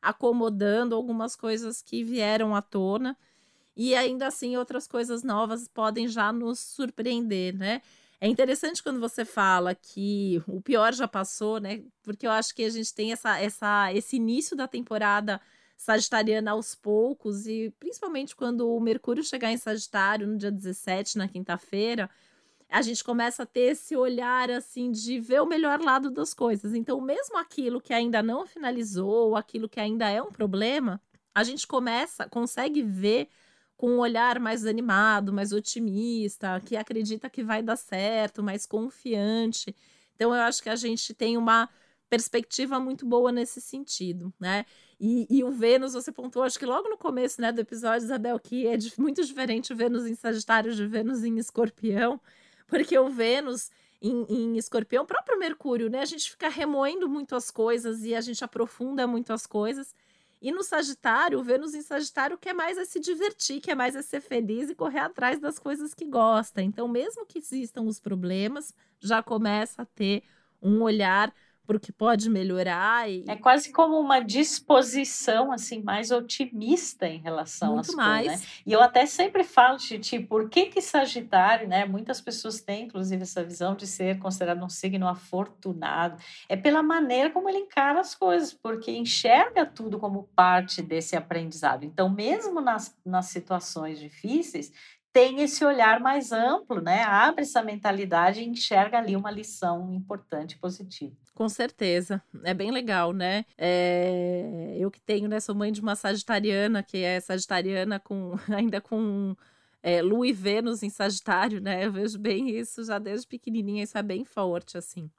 acomodando 0.00 0.94
algumas 0.94 1.36
coisas 1.36 1.82
que 1.82 2.02
vieram 2.02 2.56
à 2.56 2.62
tona 2.62 3.16
e 3.76 3.94
ainda 3.94 4.28
assim 4.28 4.56
outras 4.56 4.88
coisas 4.88 5.22
novas 5.22 5.68
podem 5.68 6.08
já 6.08 6.32
nos 6.32 6.58
surpreender, 6.58 7.54
né? 7.54 7.82
É 8.18 8.26
interessante 8.26 8.82
quando 8.82 8.98
você 8.98 9.26
fala 9.26 9.74
que 9.74 10.42
o 10.46 10.60
pior 10.60 10.94
já 10.94 11.06
passou, 11.06 11.60
né? 11.60 11.82
Porque 12.02 12.26
eu 12.26 12.30
acho 12.30 12.54
que 12.54 12.64
a 12.64 12.70
gente 12.70 12.94
tem 12.94 13.12
essa, 13.12 13.38
essa, 13.38 13.92
esse 13.92 14.16
início 14.16 14.56
da 14.56 14.66
temporada 14.66 15.38
sagitariana 15.76 16.52
aos 16.52 16.74
poucos, 16.74 17.46
e 17.46 17.74
principalmente 17.78 18.36
quando 18.36 18.68
o 18.68 18.80
Mercúrio 18.80 19.24
chegar 19.24 19.50
em 19.50 19.56
Sagitário 19.56 20.26
no 20.26 20.36
dia 20.36 20.50
17, 20.50 21.18
na 21.18 21.28
quinta-feira, 21.28 22.08
a 22.68 22.80
gente 22.80 23.04
começa 23.04 23.42
a 23.42 23.46
ter 23.46 23.72
esse 23.72 23.94
olhar 23.94 24.50
assim 24.50 24.90
de 24.90 25.20
ver 25.20 25.42
o 25.42 25.46
melhor 25.46 25.80
lado 25.80 26.10
das 26.10 26.32
coisas. 26.32 26.72
Então, 26.72 27.00
mesmo 27.00 27.36
aquilo 27.36 27.80
que 27.80 27.92
ainda 27.92 28.22
não 28.22 28.46
finalizou, 28.46 29.36
aquilo 29.36 29.68
que 29.68 29.78
ainda 29.78 30.08
é 30.08 30.22
um 30.22 30.32
problema, 30.32 31.00
a 31.34 31.44
gente 31.44 31.66
começa, 31.66 32.28
consegue 32.28 32.82
ver 32.82 33.28
com 33.76 33.90
um 33.90 33.98
olhar 33.98 34.38
mais 34.38 34.64
animado, 34.64 35.32
mais 35.32 35.52
otimista, 35.52 36.60
que 36.64 36.76
acredita 36.76 37.28
que 37.28 37.42
vai 37.42 37.62
dar 37.62 37.76
certo, 37.76 38.42
mais 38.42 38.64
confiante. 38.64 39.74
Então, 40.14 40.34
eu 40.34 40.40
acho 40.42 40.62
que 40.62 40.70
a 40.70 40.76
gente 40.76 41.12
tem 41.12 41.36
uma 41.36 41.68
perspectiva 42.08 42.78
muito 42.78 43.04
boa 43.06 43.32
nesse 43.32 43.60
sentido, 43.60 44.32
né? 44.38 44.64
E, 45.04 45.26
e, 45.28 45.42
o 45.42 45.50
Vênus, 45.50 45.94
você 45.94 46.12
pontuou, 46.12 46.44
acho 46.44 46.56
que 46.56 46.64
logo 46.64 46.88
no 46.88 46.96
começo 46.96 47.40
né, 47.40 47.50
do 47.50 47.60
episódio, 47.60 48.04
Isabel, 48.04 48.38
que 48.38 48.68
é 48.68 48.78
muito 48.96 49.24
diferente 49.24 49.72
o 49.72 49.76
Vênus 49.76 50.06
em 50.06 50.14
Sagitário 50.14 50.72
de 50.72 50.86
Vênus 50.86 51.24
em 51.24 51.38
Escorpião, 51.38 52.20
porque 52.68 52.96
o 52.96 53.08
Vênus 53.08 53.68
em, 54.00 54.24
em 54.28 54.56
Escorpião, 54.56 55.04
próprio 55.04 55.36
Mercúrio, 55.40 55.90
né? 55.90 56.02
A 56.02 56.04
gente 56.04 56.30
fica 56.30 56.48
remoendo 56.48 57.08
muito 57.08 57.34
as 57.34 57.50
coisas 57.50 58.04
e 58.04 58.14
a 58.14 58.20
gente 58.20 58.44
aprofunda 58.44 59.04
muito 59.04 59.32
as 59.32 59.44
coisas. 59.44 59.92
E 60.40 60.52
no 60.52 60.62
Sagitário, 60.62 61.40
o 61.40 61.42
Vênus 61.42 61.74
em 61.74 61.82
Sagitário 61.82 62.38
quer 62.38 62.52
mais 62.54 62.78
é 62.78 62.84
se 62.84 63.00
divertir, 63.00 63.60
quer 63.60 63.74
mais 63.74 63.96
é 63.96 64.02
ser 64.02 64.20
feliz 64.20 64.70
e 64.70 64.74
correr 64.74 65.00
atrás 65.00 65.40
das 65.40 65.58
coisas 65.58 65.94
que 65.94 66.04
gosta. 66.04 66.62
Então, 66.62 66.86
mesmo 66.86 67.26
que 67.26 67.40
existam 67.40 67.82
os 67.82 67.98
problemas, 67.98 68.72
já 69.00 69.20
começa 69.20 69.82
a 69.82 69.84
ter 69.84 70.22
um 70.62 70.80
olhar 70.80 71.34
para 71.66 71.76
o 71.76 71.80
que 71.80 71.92
pode 71.92 72.28
melhorar. 72.28 73.10
E... 73.10 73.24
É 73.28 73.36
quase 73.36 73.72
como 73.72 73.98
uma 73.98 74.20
disposição 74.20 75.52
assim 75.52 75.82
mais 75.82 76.10
otimista 76.10 77.06
em 77.06 77.18
relação 77.18 77.74
Muito 77.74 77.90
às 77.90 77.94
mais. 77.94 78.26
coisas. 78.26 78.40
Né? 78.42 78.46
E 78.66 78.72
eu 78.72 78.82
até 78.82 79.06
sempre 79.06 79.44
falo, 79.44 79.78
Titi, 79.78 80.18
por 80.18 80.48
que 80.48 80.66
que 80.66 80.80
Sagitário, 80.80 81.68
né? 81.68 81.84
Muitas 81.84 82.20
pessoas 82.20 82.60
têm, 82.60 82.84
inclusive, 82.84 83.22
essa 83.22 83.42
visão 83.44 83.74
de 83.74 83.86
ser 83.86 84.18
considerado 84.18 84.62
um 84.62 84.68
signo 84.68 85.08
afortunado. 85.08 86.20
É 86.48 86.56
pela 86.56 86.82
maneira 86.82 87.30
como 87.30 87.48
ele 87.48 87.58
encara 87.58 88.00
as 88.00 88.14
coisas, 88.14 88.52
porque 88.52 88.90
enxerga 88.90 89.64
tudo 89.64 89.98
como 89.98 90.24
parte 90.34 90.82
desse 90.82 91.16
aprendizado. 91.16 91.84
Então, 91.84 92.08
mesmo 92.10 92.60
nas, 92.60 92.96
nas 93.04 93.26
situações 93.26 93.98
difíceis, 93.98 94.72
tem 95.12 95.40
esse 95.40 95.64
olhar 95.64 96.00
mais 96.00 96.32
amplo, 96.32 96.80
né? 96.80 97.02
Abre 97.02 97.42
essa 97.42 97.62
mentalidade 97.62 98.40
e 98.40 98.48
enxerga 98.48 98.98
ali 98.98 99.14
uma 99.14 99.30
lição 99.30 99.92
importante 99.92 100.58
positiva. 100.58 101.14
Com 101.34 101.48
certeza. 101.48 102.22
É 102.42 102.54
bem 102.54 102.70
legal, 102.70 103.12
né? 103.12 103.44
É... 103.58 104.76
Eu 104.78 104.90
que 104.90 105.00
tenho, 105.00 105.28
né? 105.28 105.38
Sou 105.40 105.54
mãe 105.54 105.70
de 105.70 105.80
uma 105.80 105.94
sagitariana, 105.94 106.82
que 106.82 106.98
é 106.98 107.20
sagitariana 107.20 108.00
com 108.00 108.34
ainda 108.48 108.80
com 108.80 109.36
é, 109.82 110.00
Lua 110.00 110.26
e 110.26 110.32
Vênus 110.32 110.82
em 110.82 110.90
Sagitário, 110.90 111.60
né? 111.60 111.84
Eu 111.84 111.92
vejo 111.92 112.18
bem 112.18 112.50
isso 112.50 112.84
já 112.84 112.98
desde 112.98 113.26
pequenininha, 113.26 113.82
isso 113.82 113.98
é 113.98 114.02
bem 114.02 114.24
forte, 114.24 114.78
assim. 114.78 115.10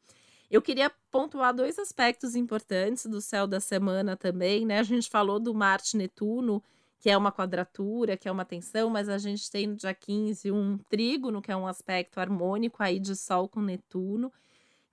Eu 0.50 0.62
queria 0.62 0.92
pontuar 1.12 1.54
dois 1.54 1.78
aspectos 1.78 2.36
importantes 2.36 3.06
do 3.06 3.20
céu 3.20 3.46
da 3.46 3.60
semana 3.60 4.16
também, 4.16 4.66
né? 4.66 4.80
A 4.80 4.84
gente 4.84 5.10
falou 5.10 5.40
do 5.40 5.54
Marte-Netuno, 5.54 6.64
que 7.04 7.10
é 7.10 7.18
uma 7.18 7.34
quadratura, 7.34 8.16
que 8.16 8.30
é 8.30 8.32
uma 8.32 8.46
tensão, 8.46 8.90
mas 8.90 9.10
a 9.10 9.18
gente 9.18 9.52
tem 9.52 9.68
no 9.68 9.76
dia 9.76 9.94
15 9.94 10.50
um 10.54 10.78
trígono, 10.90 11.42
que 11.42 11.52
é 11.52 11.56
um 11.56 11.68
aspecto 11.68 12.18
harmônico 12.18 12.82
aí 12.82 12.98
de 12.98 13.14
Sol 13.14 13.50
com 13.50 13.60
Netuno, 13.60 14.32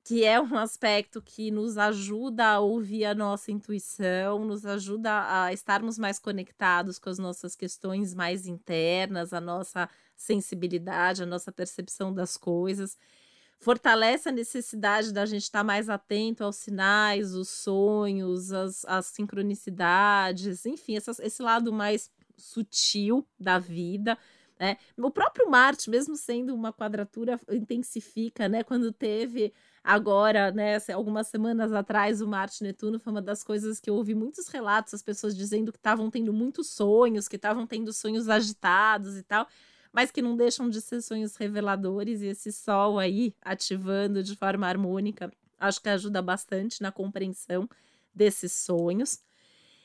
que 0.02 0.24
é 0.24 0.40
um 0.40 0.58
aspecto 0.58 1.22
que 1.22 1.52
nos 1.52 1.78
ajuda 1.78 2.48
a 2.48 2.58
ouvir 2.58 3.04
a 3.04 3.14
nossa 3.14 3.52
intuição, 3.52 4.44
nos 4.44 4.66
ajuda 4.66 5.44
a 5.44 5.52
estarmos 5.52 6.00
mais 6.00 6.18
conectados 6.18 6.98
com 6.98 7.10
as 7.10 7.18
nossas 7.20 7.54
questões 7.54 8.12
mais 8.12 8.44
internas, 8.44 9.32
a 9.32 9.40
nossa 9.40 9.88
sensibilidade, 10.16 11.22
a 11.22 11.26
nossa 11.26 11.52
percepção 11.52 12.12
das 12.12 12.36
coisas 12.36 12.98
fortalece 13.60 14.28
a 14.28 14.32
necessidade 14.32 15.12
da 15.12 15.24
gente 15.26 15.42
estar 15.42 15.62
mais 15.62 15.88
atento 15.88 16.42
aos 16.42 16.56
sinais, 16.56 17.34
os 17.34 17.48
sonhos, 17.48 18.52
as, 18.52 18.84
as 18.86 19.06
sincronicidades, 19.06 20.66
enfim, 20.66 20.96
essa, 20.96 21.12
esse 21.22 21.42
lado 21.42 21.72
mais 21.72 22.10
sutil 22.36 23.26
da 23.38 23.58
vida. 23.58 24.18
Né? 24.58 24.76
O 24.96 25.10
próprio 25.10 25.48
Marte, 25.48 25.88
mesmo 25.88 26.16
sendo 26.16 26.54
uma 26.54 26.72
quadratura, 26.72 27.38
intensifica, 27.50 28.48
né? 28.48 28.62
Quando 28.62 28.92
teve 28.92 29.52
Agora, 29.82 30.50
né, 30.52 30.76
algumas 30.92 31.28
semanas 31.28 31.72
atrás, 31.72 32.20
o 32.20 32.28
Marte 32.28 32.62
Netuno 32.62 32.98
foi 32.98 33.12
uma 33.12 33.22
das 33.22 33.42
coisas 33.42 33.80
que 33.80 33.88
eu 33.88 33.94
ouvi 33.94 34.14
muitos 34.14 34.46
relatos, 34.48 34.92
as 34.92 35.02
pessoas 35.02 35.34
dizendo 35.34 35.72
que 35.72 35.78
estavam 35.78 36.10
tendo 36.10 36.34
muitos 36.34 36.68
sonhos, 36.68 37.26
que 37.26 37.36
estavam 37.36 37.66
tendo 37.66 37.90
sonhos 37.90 38.28
agitados 38.28 39.16
e 39.16 39.22
tal, 39.22 39.48
mas 39.92 40.10
que 40.10 40.22
não 40.22 40.36
deixam 40.36 40.68
de 40.68 40.80
ser 40.80 41.00
sonhos 41.02 41.36
reveladores, 41.36 42.22
e 42.22 42.26
esse 42.26 42.52
Sol 42.52 42.98
aí 42.98 43.34
ativando 43.42 44.22
de 44.22 44.36
forma 44.36 44.66
harmônica, 44.66 45.32
acho 45.58 45.80
que 45.82 45.88
ajuda 45.88 46.22
bastante 46.22 46.80
na 46.82 46.92
compreensão 46.92 47.68
desses 48.14 48.52
sonhos. 48.52 49.20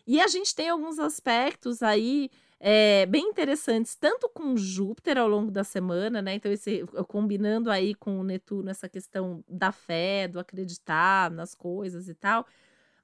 E 0.08 0.22
a 0.22 0.28
gente 0.28 0.54
tem 0.54 0.70
alguns 0.70 1.00
aspectos 1.00 1.82
aí 1.82 2.30
é, 2.60 3.06
bem 3.06 3.30
interessantes, 3.30 3.96
tanto 3.96 4.30
com 4.30 4.56
Júpiter 4.56 5.18
ao 5.18 5.28
longo 5.28 5.52
da 5.52 5.64
semana, 5.64 6.22
né? 6.22 6.36
Então, 6.36 6.52
esse, 6.52 6.86
combinando 7.08 7.70
aí 7.70 7.94
com 7.96 8.20
o 8.20 8.24
Netuno 8.24 8.70
essa 8.70 8.88
questão 8.88 9.44
da 9.50 9.72
fé, 9.72 10.28
do 10.28 10.40
acreditar 10.40 11.32
nas 11.32 11.54
coisas 11.54 12.08
e 12.08 12.14
tal. 12.14 12.46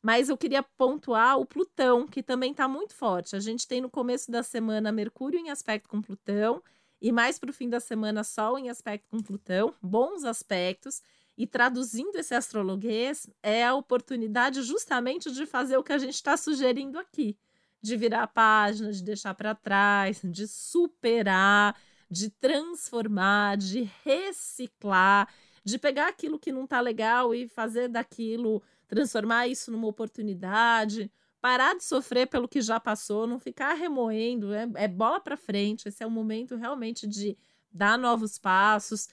Mas 0.01 0.29
eu 0.29 0.37
queria 0.37 0.63
pontuar 0.63 1.37
o 1.37 1.45
Plutão, 1.45 2.07
que 2.07 2.23
também 2.23 2.51
está 2.51 2.67
muito 2.67 2.95
forte. 2.95 3.35
A 3.35 3.39
gente 3.39 3.67
tem 3.67 3.81
no 3.81 3.89
começo 3.89 4.31
da 4.31 4.41
semana 4.41 4.91
Mercúrio 4.91 5.39
em 5.39 5.51
aspecto 5.51 5.87
com 5.89 6.01
Plutão, 6.01 6.63
e 7.01 7.11
mais 7.11 7.39
para 7.39 7.49
o 7.49 7.53
fim 7.53 7.67
da 7.67 7.79
semana, 7.79 8.23
Sol 8.23 8.57
em 8.57 8.69
aspecto 8.69 9.07
com 9.09 9.21
Plutão, 9.21 9.73
bons 9.81 10.23
aspectos. 10.23 11.01
E 11.37 11.47
traduzindo 11.47 12.15
esse 12.17 12.35
astrologuês, 12.35 13.27
é 13.41 13.65
a 13.65 13.73
oportunidade 13.73 14.61
justamente 14.61 15.31
de 15.31 15.45
fazer 15.45 15.77
o 15.77 15.83
que 15.83 15.93
a 15.93 15.97
gente 15.97 16.13
está 16.13 16.37
sugerindo 16.37 16.99
aqui 16.99 17.37
de 17.81 17.97
virar 17.97 18.23
a 18.23 18.27
página, 18.27 18.91
de 18.91 19.03
deixar 19.03 19.33
para 19.33 19.55
trás, 19.55 20.21
de 20.23 20.47
superar, 20.47 21.75
de 22.09 22.29
transformar, 22.29 23.57
de 23.57 23.89
reciclar, 24.03 25.27
de 25.63 25.79
pegar 25.79 26.07
aquilo 26.07 26.37
que 26.37 26.51
não 26.51 26.65
está 26.65 26.79
legal 26.79 27.33
e 27.33 27.47
fazer 27.47 27.87
daquilo, 27.87 28.61
transformar 28.87 29.47
isso 29.47 29.71
numa 29.71 29.87
oportunidade, 29.87 31.11
parar 31.41 31.75
de 31.75 31.83
sofrer 31.83 32.27
pelo 32.27 32.47
que 32.47 32.61
já 32.61 32.79
passou, 32.79 33.25
não 33.25 33.39
ficar 33.39 33.73
remoendo, 33.73 34.53
é, 34.53 34.69
é 34.75 34.87
bola 34.87 35.19
para 35.19 35.35
frente. 35.35 35.87
Esse 35.87 36.03
é 36.03 36.07
o 36.07 36.11
momento 36.11 36.55
realmente 36.55 37.07
de 37.07 37.37
dar 37.73 37.97
novos 37.97 38.37
passos, 38.37 39.09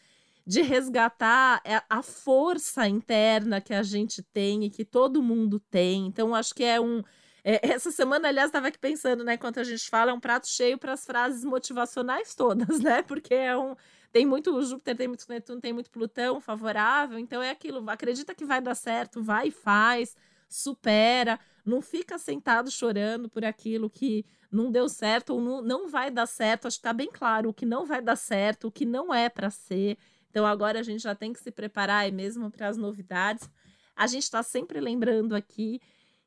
de 0.46 0.60
resgatar 0.60 1.60
é, 1.64 1.82
a 1.88 2.02
força 2.02 2.86
interna 2.86 3.60
que 3.60 3.72
a 3.72 3.82
gente 3.82 4.22
tem 4.22 4.64
e 4.64 4.70
que 4.70 4.84
todo 4.84 5.22
mundo 5.22 5.58
tem. 5.58 6.06
Então, 6.06 6.34
acho 6.34 6.54
que 6.54 6.64
é 6.64 6.80
um 6.80 7.02
é, 7.44 7.60
essa 7.72 7.90
semana, 7.90 8.28
aliás, 8.28 8.48
estava 8.48 8.68
aqui 8.68 8.78
pensando, 8.78 9.24
né? 9.24 9.34
Enquanto 9.34 9.58
a 9.58 9.64
gente 9.64 9.88
fala, 9.88 10.10
é 10.10 10.14
um 10.14 10.20
prato 10.20 10.46
cheio 10.48 10.76
para 10.76 10.92
as 10.92 11.04
frases 11.04 11.44
motivacionais 11.44 12.34
todas, 12.34 12.78
né? 12.80 13.02
Porque 13.02 13.34
é 13.34 13.56
um. 13.56 13.74
Tem 14.12 14.24
muito 14.24 14.60
Júpiter, 14.62 14.96
tem 14.96 15.08
muito 15.08 15.24
Netuno, 15.28 15.60
tem 15.60 15.72
muito 15.72 15.90
Plutão 15.90 16.40
favorável. 16.40 17.18
Então 17.18 17.42
é 17.42 17.50
aquilo. 17.50 17.88
Acredita 17.90 18.34
que 18.34 18.44
vai 18.44 18.60
dar 18.60 18.74
certo, 18.74 19.22
vai 19.22 19.48
e 19.48 19.50
faz, 19.50 20.16
supera. 20.48 21.38
Não 21.64 21.82
fica 21.82 22.18
sentado 22.18 22.70
chorando 22.70 23.28
por 23.28 23.44
aquilo 23.44 23.90
que 23.90 24.24
não 24.50 24.70
deu 24.70 24.88
certo 24.88 25.34
ou 25.34 25.40
não, 25.40 25.62
não 25.62 25.88
vai 25.88 26.10
dar 26.10 26.26
certo. 26.26 26.66
Acho 26.66 26.78
que 26.78 26.80
está 26.80 26.92
bem 26.92 27.10
claro 27.12 27.50
o 27.50 27.54
que 27.54 27.66
não 27.66 27.84
vai 27.84 28.00
dar 28.00 28.16
certo, 28.16 28.68
o 28.68 28.72
que 28.72 28.86
não 28.86 29.12
é 29.12 29.28
para 29.28 29.50
ser. 29.50 29.98
Então 30.30 30.46
agora 30.46 30.80
a 30.80 30.82
gente 30.82 31.02
já 31.02 31.14
tem 31.14 31.32
que 31.32 31.40
se 31.40 31.50
preparar 31.50 32.08
e 32.08 32.12
mesmo 32.12 32.50
para 32.50 32.68
as 32.68 32.76
novidades. 32.76 33.48
A 33.94 34.06
gente 34.06 34.22
está 34.22 34.42
sempre 34.42 34.80
lembrando 34.80 35.34
aqui 35.34 35.80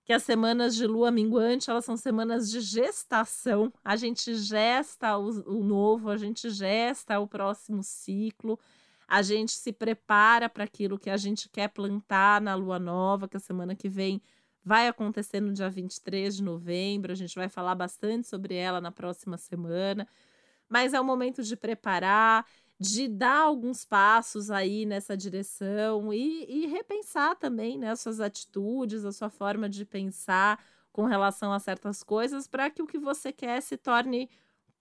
que 0.03 0.13
as 0.13 0.23
semanas 0.23 0.75
de 0.75 0.85
lua 0.87 1.11
minguante, 1.11 1.69
elas 1.69 1.85
são 1.85 1.95
semanas 1.95 2.49
de 2.49 2.59
gestação. 2.59 3.71
A 3.83 3.95
gente 3.95 4.35
gesta 4.35 5.17
o, 5.17 5.29
o 5.59 5.63
novo, 5.63 6.09
a 6.09 6.17
gente 6.17 6.49
gesta 6.49 7.19
o 7.19 7.27
próximo 7.27 7.83
ciclo, 7.83 8.59
a 9.11 9.21
gente 9.21 9.51
se 9.51 9.73
prepara 9.73 10.47
para 10.47 10.63
aquilo 10.63 10.97
que 10.97 11.09
a 11.09 11.17
gente 11.17 11.49
quer 11.49 11.67
plantar 11.67 12.39
na 12.39 12.55
lua 12.55 12.79
nova, 12.79 13.27
que 13.27 13.35
a 13.35 13.41
semana 13.41 13.75
que 13.75 13.89
vem 13.89 14.21
vai 14.63 14.87
acontecer 14.87 15.41
no 15.41 15.51
dia 15.51 15.69
23 15.69 16.37
de 16.37 16.41
novembro. 16.41 17.11
A 17.11 17.15
gente 17.15 17.35
vai 17.35 17.49
falar 17.49 17.75
bastante 17.75 18.25
sobre 18.25 18.55
ela 18.55 18.79
na 18.79 18.89
próxima 18.89 19.37
semana. 19.37 20.07
Mas 20.69 20.93
é 20.93 21.01
o 21.01 21.03
momento 21.03 21.43
de 21.43 21.57
preparar, 21.57 22.45
de 22.79 23.09
dar 23.09 23.41
alguns 23.41 23.83
passos 23.83 24.49
aí 24.49 24.85
nessa 24.85 25.17
direção 25.17 26.13
e, 26.13 26.45
e 26.47 26.67
repensar 26.67 27.35
também 27.35 27.77
né, 27.77 27.89
as 27.89 27.99
suas 27.99 28.21
atitudes, 28.21 29.03
a 29.03 29.11
sua 29.11 29.29
forma 29.29 29.67
de 29.67 29.83
pensar 29.83 30.57
com 30.93 31.03
relação 31.03 31.51
a 31.51 31.59
certas 31.59 32.01
coisas 32.01 32.47
para 32.47 32.69
que 32.69 32.81
o 32.81 32.87
que 32.87 32.97
você 32.97 33.33
quer 33.33 33.61
se 33.61 33.75
torne 33.75 34.29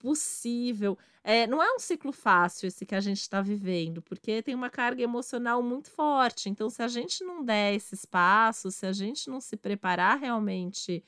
possível. 0.01 0.97
É, 1.23 1.45
não 1.45 1.61
é 1.61 1.71
um 1.75 1.79
ciclo 1.79 2.11
fácil 2.11 2.67
esse 2.67 2.85
que 2.85 2.95
a 2.95 2.99
gente 2.99 3.21
está 3.21 3.41
vivendo, 3.41 4.01
porque 4.01 4.41
tem 4.41 4.55
uma 4.55 4.69
carga 4.69 5.03
emocional 5.03 5.61
muito 5.61 5.91
forte. 5.91 6.49
Então, 6.49 6.69
se 6.69 6.81
a 6.81 6.87
gente 6.87 7.23
não 7.23 7.43
der 7.43 7.75
esses 7.75 8.05
passos, 8.05 8.75
se 8.75 8.85
a 8.87 8.91
gente 8.91 9.29
não 9.29 9.39
se 9.39 9.55
preparar 9.55 10.17
realmente 10.17 11.03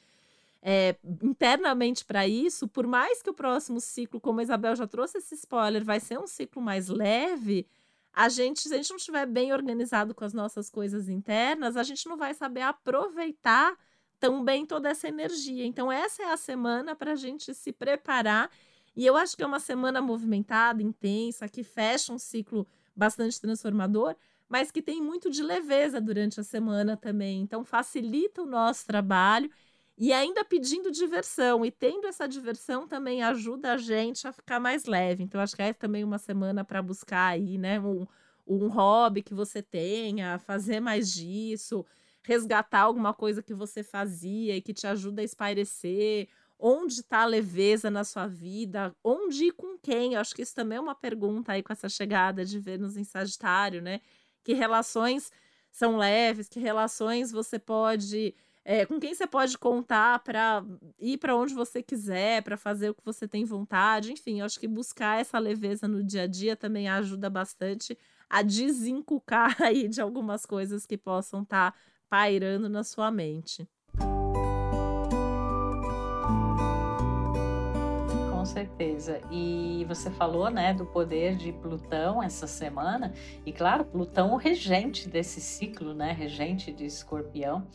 é, 0.62 0.96
internamente 1.24 2.06
para 2.06 2.28
isso, 2.28 2.68
por 2.68 2.86
mais 2.86 3.24
que 3.24 3.30
o 3.30 3.34
próximo 3.34 3.82
ciclo, 3.82 4.22
como 4.22 4.40
a 4.40 4.44
Isabel 4.44 4.76
já 4.76 4.86
trouxe 4.86 5.18
esse 5.18 5.34
spoiler, 5.34 5.84
vai 5.84 6.00
ser 6.00 6.20
um 6.20 6.28
ciclo 6.28 6.62
mais 6.62 6.88
leve, 6.90 7.68
a 8.14 8.30
gente, 8.30 8.62
se 8.62 8.74
a 8.74 8.78
gente 8.78 8.92
não 8.92 8.98
estiver 8.98 9.26
bem 9.26 9.52
organizado 9.52 10.14
com 10.14 10.24
as 10.24 10.34
nossas 10.34 10.70
coisas 10.70 11.10
internas, 11.10 11.76
a 11.76 11.82
gente 11.82 12.08
não 12.08 12.16
vai 12.16 12.36
saber 12.36 12.62
aproveitar 12.62 13.76
tão 14.20 14.44
bem 14.44 14.66
toda 14.66 14.90
essa 14.90 15.08
energia. 15.08 15.66
Então, 15.66 15.92
essa 15.92 16.22
é 16.24 16.32
a 16.32 16.38
semana 16.38 16.96
para 16.96 17.14
a 17.14 17.16
gente 17.16 17.54
se 17.54 17.74
preparar. 17.74 18.50
E 18.96 19.06
eu 19.06 19.16
acho 19.16 19.36
que 19.36 19.44
é 19.44 19.46
uma 19.46 19.60
semana 19.60 20.02
movimentada, 20.02 20.82
intensa, 20.82 21.48
que 21.48 21.64
fecha 21.64 22.14
um 22.14 22.20
ciclo 22.20 22.68
bastante 22.96 23.40
transformador, 23.42 24.16
mas 24.48 24.70
que 24.72 24.82
tem 24.82 25.02
muito 25.02 25.30
de 25.32 25.42
leveza 25.42 26.00
durante 26.00 26.40
a 26.40 26.44
semana 26.44 26.96
também. 26.96 27.42
Então, 27.42 27.64
facilita 27.64 28.42
o 28.42 28.46
nosso 28.46 28.86
trabalho 28.86 29.50
e 29.98 30.14
ainda 30.14 30.44
pedindo 30.46 30.92
diversão. 30.92 31.66
E 31.66 31.72
tendo 31.72 32.08
essa 32.08 32.28
diversão 32.28 32.88
também 32.88 33.24
ajuda 33.24 33.74
a 33.74 33.78
gente 33.78 34.28
a 34.28 34.32
ficar 34.32 34.60
mais 34.60 34.86
leve. 34.86 35.24
Então, 35.24 35.42
acho 35.42 35.56
que 35.56 35.62
é 35.62 35.74
também 35.74 36.04
uma 36.04 36.20
semana 36.20 36.64
para 36.64 36.82
buscar 36.82 37.28
aí, 37.28 37.58
né? 37.58 37.80
Um, 37.80 38.06
um 38.46 38.68
hobby 38.68 39.24
que 39.24 39.34
você 39.34 39.62
tenha, 39.62 40.38
fazer 40.40 40.80
mais 40.80 41.12
disso, 41.12 41.86
resgatar 42.24 42.82
alguma 42.82 43.14
coisa 43.14 43.42
que 43.42 43.54
você 43.54 43.84
fazia 43.84 44.56
e 44.56 44.62
que 44.62 44.74
te 44.74 44.86
ajuda 44.86 45.22
a 45.22 45.26
espairecer. 45.26 46.28
Onde 46.66 47.02
está 47.02 47.24
a 47.24 47.26
leveza 47.26 47.92
na 47.92 48.06
sua 48.06 48.26
vida? 48.26 48.96
Onde 49.04 49.48
e 49.48 49.52
com 49.52 49.78
quem? 49.78 50.14
Eu 50.14 50.22
acho 50.22 50.34
que 50.34 50.42
isso 50.42 50.56
também 50.56 50.78
é 50.78 50.82
uma 50.82 50.96
pergunta 50.96 51.52
aí 51.52 51.62
com 51.62 51.74
essa 51.74 51.90
chegada 51.90 52.46
de 52.46 52.58
Vênus 52.58 52.96
em 52.96 53.04
Sagitário, 53.04 53.82
né? 53.82 54.00
Que 54.46 54.54
relações 54.54 55.30
são 55.70 55.98
leves, 55.98 56.48
que 56.48 56.62
relações 56.62 57.34
você 57.34 57.60
pode 57.60 58.34
é, 58.64 58.86
com 58.86 58.98
quem 58.98 59.14
você 59.14 59.28
pode 59.28 59.58
contar 59.58 60.20
para 60.20 60.64
ir 60.98 61.18
para 61.18 61.36
onde 61.36 61.54
você 61.54 61.84
quiser, 61.84 62.42
para 62.44 62.56
fazer 62.56 62.92
o 62.92 62.94
que 62.94 63.04
você 63.04 63.28
tem 63.28 63.44
vontade. 63.44 64.14
Enfim, 64.14 64.40
eu 64.40 64.46
acho 64.46 64.58
que 64.58 64.68
buscar 64.68 65.20
essa 65.20 65.38
leveza 65.38 65.86
no 65.86 66.02
dia 66.02 66.24
a 66.24 66.28
dia 66.28 66.56
também 66.56 66.88
ajuda 66.88 67.30
bastante 67.30 67.98
a 68.30 68.42
desencucar 68.42 69.58
aí 69.62 69.90
de 69.90 70.00
algumas 70.00 70.46
coisas 70.46 70.86
que 70.86 70.98
possam 70.98 71.42
estar 71.42 71.72
tá 71.74 71.78
pairando 72.08 72.70
na 72.70 72.86
sua 72.86 73.12
mente. 73.12 73.68
Certeza. 78.54 79.20
E 79.32 79.84
você 79.88 80.12
falou, 80.12 80.50
né, 80.50 80.74
do 80.74 80.86
poder 80.86 81.36
de 81.36 81.52
Plutão 81.52 82.22
essa 82.22 82.46
semana, 82.46 83.12
e 83.46 83.52
claro, 83.52 83.84
Plutão 83.84 84.34
o 84.34 84.38
regente 84.38 85.10
desse 85.10 85.42
ciclo, 85.42 85.94
né, 85.94 86.12
regente 86.12 86.72
de 86.72 86.86
Escorpião. 86.86 87.68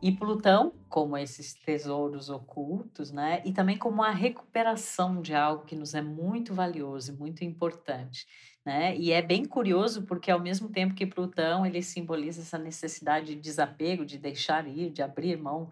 E 0.00 0.12
Plutão, 0.12 0.72
como 0.88 1.16
esses 1.16 1.54
tesouros 1.54 2.30
ocultos, 2.30 3.10
né? 3.10 3.42
E 3.44 3.52
também 3.52 3.76
como 3.76 4.00
a 4.00 4.10
recuperação 4.10 5.20
de 5.20 5.34
algo 5.34 5.64
que 5.64 5.74
nos 5.74 5.92
é 5.92 6.00
muito 6.00 6.54
valioso 6.54 7.12
e 7.12 7.16
muito 7.16 7.42
importante, 7.42 8.24
né? 8.64 8.96
E 8.96 9.10
é 9.10 9.20
bem 9.20 9.44
curioso 9.44 10.02
porque 10.02 10.30
ao 10.30 10.38
mesmo 10.38 10.68
tempo 10.68 10.94
que 10.94 11.04
Plutão 11.04 11.66
ele 11.66 11.82
simboliza 11.82 12.42
essa 12.42 12.56
necessidade 12.56 13.34
de 13.34 13.40
desapego, 13.40 14.06
de 14.06 14.18
deixar 14.18 14.68
ir, 14.68 14.90
de 14.90 15.02
abrir 15.02 15.36
mão 15.36 15.68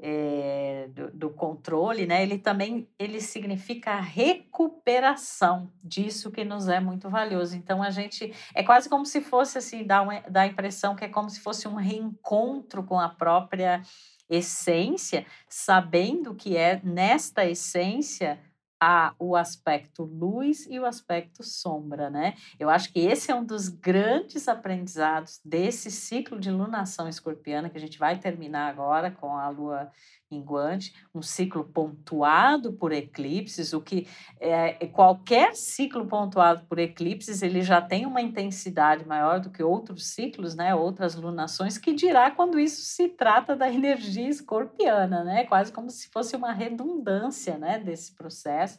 é, 0.00 0.88
do, 0.94 1.10
do, 1.10 1.30
controle, 1.30 2.06
né? 2.06 2.22
Ele 2.22 2.38
também 2.38 2.88
ele 2.98 3.20
significa 3.20 3.92
a 3.92 4.00
recuperação 4.00 5.72
disso 5.82 6.30
que 6.30 6.44
nos 6.44 6.68
é 6.68 6.78
muito 6.78 7.10
valioso. 7.10 7.56
Então 7.56 7.82
a 7.82 7.90
gente 7.90 8.32
é 8.54 8.62
quase 8.62 8.88
como 8.88 9.04
se 9.04 9.20
fosse 9.20 9.58
assim 9.58 9.84
dá 9.84 10.02
uma, 10.02 10.20
dá 10.20 10.42
a 10.42 10.46
impressão 10.46 10.94
que 10.94 11.04
é 11.04 11.08
como 11.08 11.28
se 11.28 11.40
fosse 11.40 11.66
um 11.66 11.74
reencontro 11.74 12.84
com 12.84 12.98
a 12.98 13.08
própria 13.08 13.82
essência, 14.30 15.26
sabendo 15.48 16.34
que 16.34 16.56
é 16.56 16.80
nesta 16.84 17.44
essência 17.46 18.38
há 18.80 19.14
o 19.18 19.34
aspecto 19.34 20.04
luz 20.04 20.66
e 20.68 20.78
o 20.78 20.86
aspecto 20.86 21.42
sombra, 21.42 22.08
né? 22.10 22.34
Eu 22.58 22.70
acho 22.70 22.92
que 22.92 23.00
esse 23.00 23.30
é 23.30 23.34
um 23.34 23.44
dos 23.44 23.68
grandes 23.68 24.48
aprendizados 24.48 25.40
desse 25.44 25.90
ciclo 25.90 26.38
de 26.38 26.50
lunação 26.50 27.08
escorpiana 27.08 27.68
que 27.68 27.76
a 27.76 27.80
gente 27.80 27.98
vai 27.98 28.18
terminar 28.18 28.68
agora 28.68 29.10
com 29.10 29.36
a 29.36 29.48
lua 29.48 29.90
minguante, 30.30 30.94
um 31.14 31.22
ciclo 31.22 31.64
pontuado 31.64 32.72
por 32.72 32.92
eclipses, 32.92 33.72
o 33.72 33.80
que 33.80 34.06
é, 34.38 34.86
qualquer 34.86 35.54
ciclo 35.54 36.06
pontuado 36.06 36.64
por 36.66 36.78
eclipses, 36.78 37.42
ele 37.42 37.62
já 37.62 37.80
tem 37.80 38.06
uma 38.06 38.20
intensidade 38.20 39.06
maior 39.06 39.40
do 39.40 39.50
que 39.50 39.62
outros 39.62 40.08
ciclos, 40.08 40.54
né, 40.54 40.74
outras 40.74 41.14
lunações, 41.14 41.78
que 41.78 41.94
dirá 41.94 42.30
quando 42.30 42.58
isso 42.58 42.82
se 42.82 43.08
trata 43.08 43.56
da 43.56 43.68
energia 43.72 44.28
escorpiana, 44.28 45.24
né, 45.24 45.44
quase 45.44 45.72
como 45.72 45.90
se 45.90 46.08
fosse 46.08 46.36
uma 46.36 46.52
redundância, 46.52 47.56
né, 47.56 47.78
desse 47.78 48.14
processo. 48.14 48.78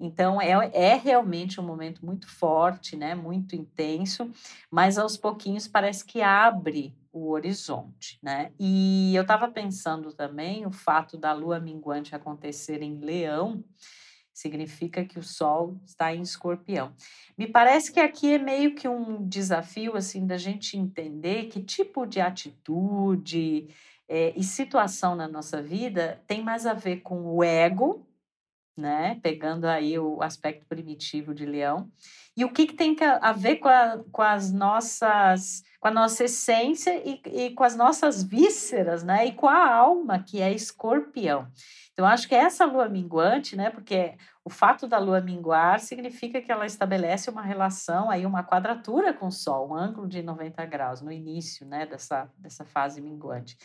Então, 0.00 0.40
é, 0.40 0.52
é 0.72 0.94
realmente 0.94 1.60
um 1.60 1.64
momento 1.64 2.06
muito 2.06 2.28
forte, 2.28 2.96
né? 2.96 3.16
muito 3.16 3.56
intenso, 3.56 4.30
mas 4.70 4.96
aos 4.96 5.16
pouquinhos 5.16 5.66
parece 5.66 6.04
que 6.04 6.22
abre 6.22 6.94
o 7.18 7.30
horizonte. 7.30 8.18
Né? 8.22 8.52
E 8.58 9.14
eu 9.14 9.22
estava 9.22 9.48
pensando 9.48 10.12
também 10.12 10.66
o 10.66 10.70
fato 10.70 11.16
da 11.16 11.32
lua 11.32 11.58
minguante 11.58 12.14
acontecer 12.14 12.82
em 12.82 12.98
Leão, 12.98 13.64
significa 14.32 15.04
que 15.04 15.18
o 15.18 15.22
Sol 15.22 15.80
está 15.84 16.14
em 16.14 16.22
Escorpião. 16.22 16.94
Me 17.36 17.46
parece 17.46 17.92
que 17.92 17.98
aqui 17.98 18.34
é 18.34 18.38
meio 18.38 18.74
que 18.74 18.86
um 18.86 19.26
desafio 19.26 19.96
assim 19.96 20.26
da 20.26 20.36
gente 20.36 20.76
entender 20.76 21.46
que 21.46 21.62
tipo 21.62 22.06
de 22.06 22.20
atitude 22.20 23.68
é, 24.08 24.32
e 24.36 24.44
situação 24.44 25.16
na 25.16 25.26
nossa 25.26 25.60
vida 25.60 26.22
tem 26.26 26.42
mais 26.42 26.66
a 26.66 26.72
ver 26.72 27.00
com 27.00 27.34
o 27.34 27.42
ego 27.42 28.08
né? 28.78 29.18
Pegando 29.22 29.66
aí 29.66 29.98
o 29.98 30.22
aspecto 30.22 30.64
primitivo 30.66 31.34
de 31.34 31.44
leão. 31.44 31.90
E 32.36 32.44
o 32.44 32.52
que, 32.52 32.66
que 32.66 32.74
tem 32.74 32.96
a 33.20 33.32
ver 33.32 33.56
com, 33.56 33.68
a, 33.68 34.02
com 34.12 34.22
as 34.22 34.52
nossas, 34.52 35.64
com 35.80 35.88
a 35.88 35.90
nossa 35.90 36.24
essência 36.24 37.00
e, 37.04 37.20
e 37.26 37.50
com 37.50 37.64
as 37.64 37.76
nossas 37.76 38.22
vísceras, 38.22 39.02
né? 39.02 39.26
E 39.26 39.32
com 39.32 39.48
a 39.48 39.74
alma, 39.74 40.22
que 40.22 40.40
é 40.40 40.52
escorpião. 40.52 41.46
Então, 41.98 42.06
acho 42.06 42.28
que 42.28 42.34
essa 42.36 42.64
lua 42.64 42.88
minguante, 42.88 43.56
né? 43.56 43.70
Porque 43.70 44.14
o 44.44 44.48
fato 44.48 44.86
da 44.86 44.98
lua 44.98 45.20
minguar 45.20 45.80
significa 45.80 46.40
que 46.40 46.52
ela 46.52 46.64
estabelece 46.64 47.28
uma 47.28 47.42
relação, 47.42 48.08
aí 48.08 48.24
uma 48.24 48.44
quadratura 48.44 49.12
com 49.12 49.26
o 49.26 49.32
Sol, 49.32 49.70
um 49.70 49.74
ângulo 49.74 50.06
de 50.06 50.22
90 50.22 50.64
graus 50.66 51.02
no 51.02 51.10
início, 51.10 51.66
né? 51.66 51.86
Dessa, 51.86 52.30
dessa 52.38 52.64
fase 52.64 53.00
minguante. 53.00 53.58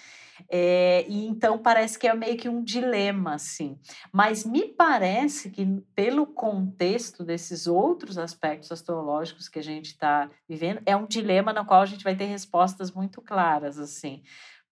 É, 0.50 1.06
e 1.08 1.28
então 1.28 1.60
parece 1.60 2.00
que 2.00 2.08
é 2.08 2.14
meio 2.16 2.36
que 2.36 2.50
um 2.50 2.64
dilema, 2.64 3.36
assim. 3.36 3.78
Mas 4.12 4.44
me 4.44 4.68
parece 4.68 5.52
que, 5.52 5.64
pelo 5.96 6.26
contexto 6.26 7.24
desses 7.24 7.68
outros 7.68 8.18
aspectos 8.18 8.72
astrológicos 8.72 9.48
que 9.48 9.60
a 9.60 9.64
gente 9.64 9.90
está 9.90 10.28
vivendo, 10.50 10.82
é 10.88 10.96
um 10.96 11.06
dilema 11.06 11.54
no 11.54 11.64
qual 11.66 11.84
a 11.84 11.86
gente 11.86 12.04
vai 12.04 12.16
ter 12.16 12.26
respostas 12.26 12.90
muito 12.90 13.22
claras, 13.22 13.78
assim. 13.78 14.24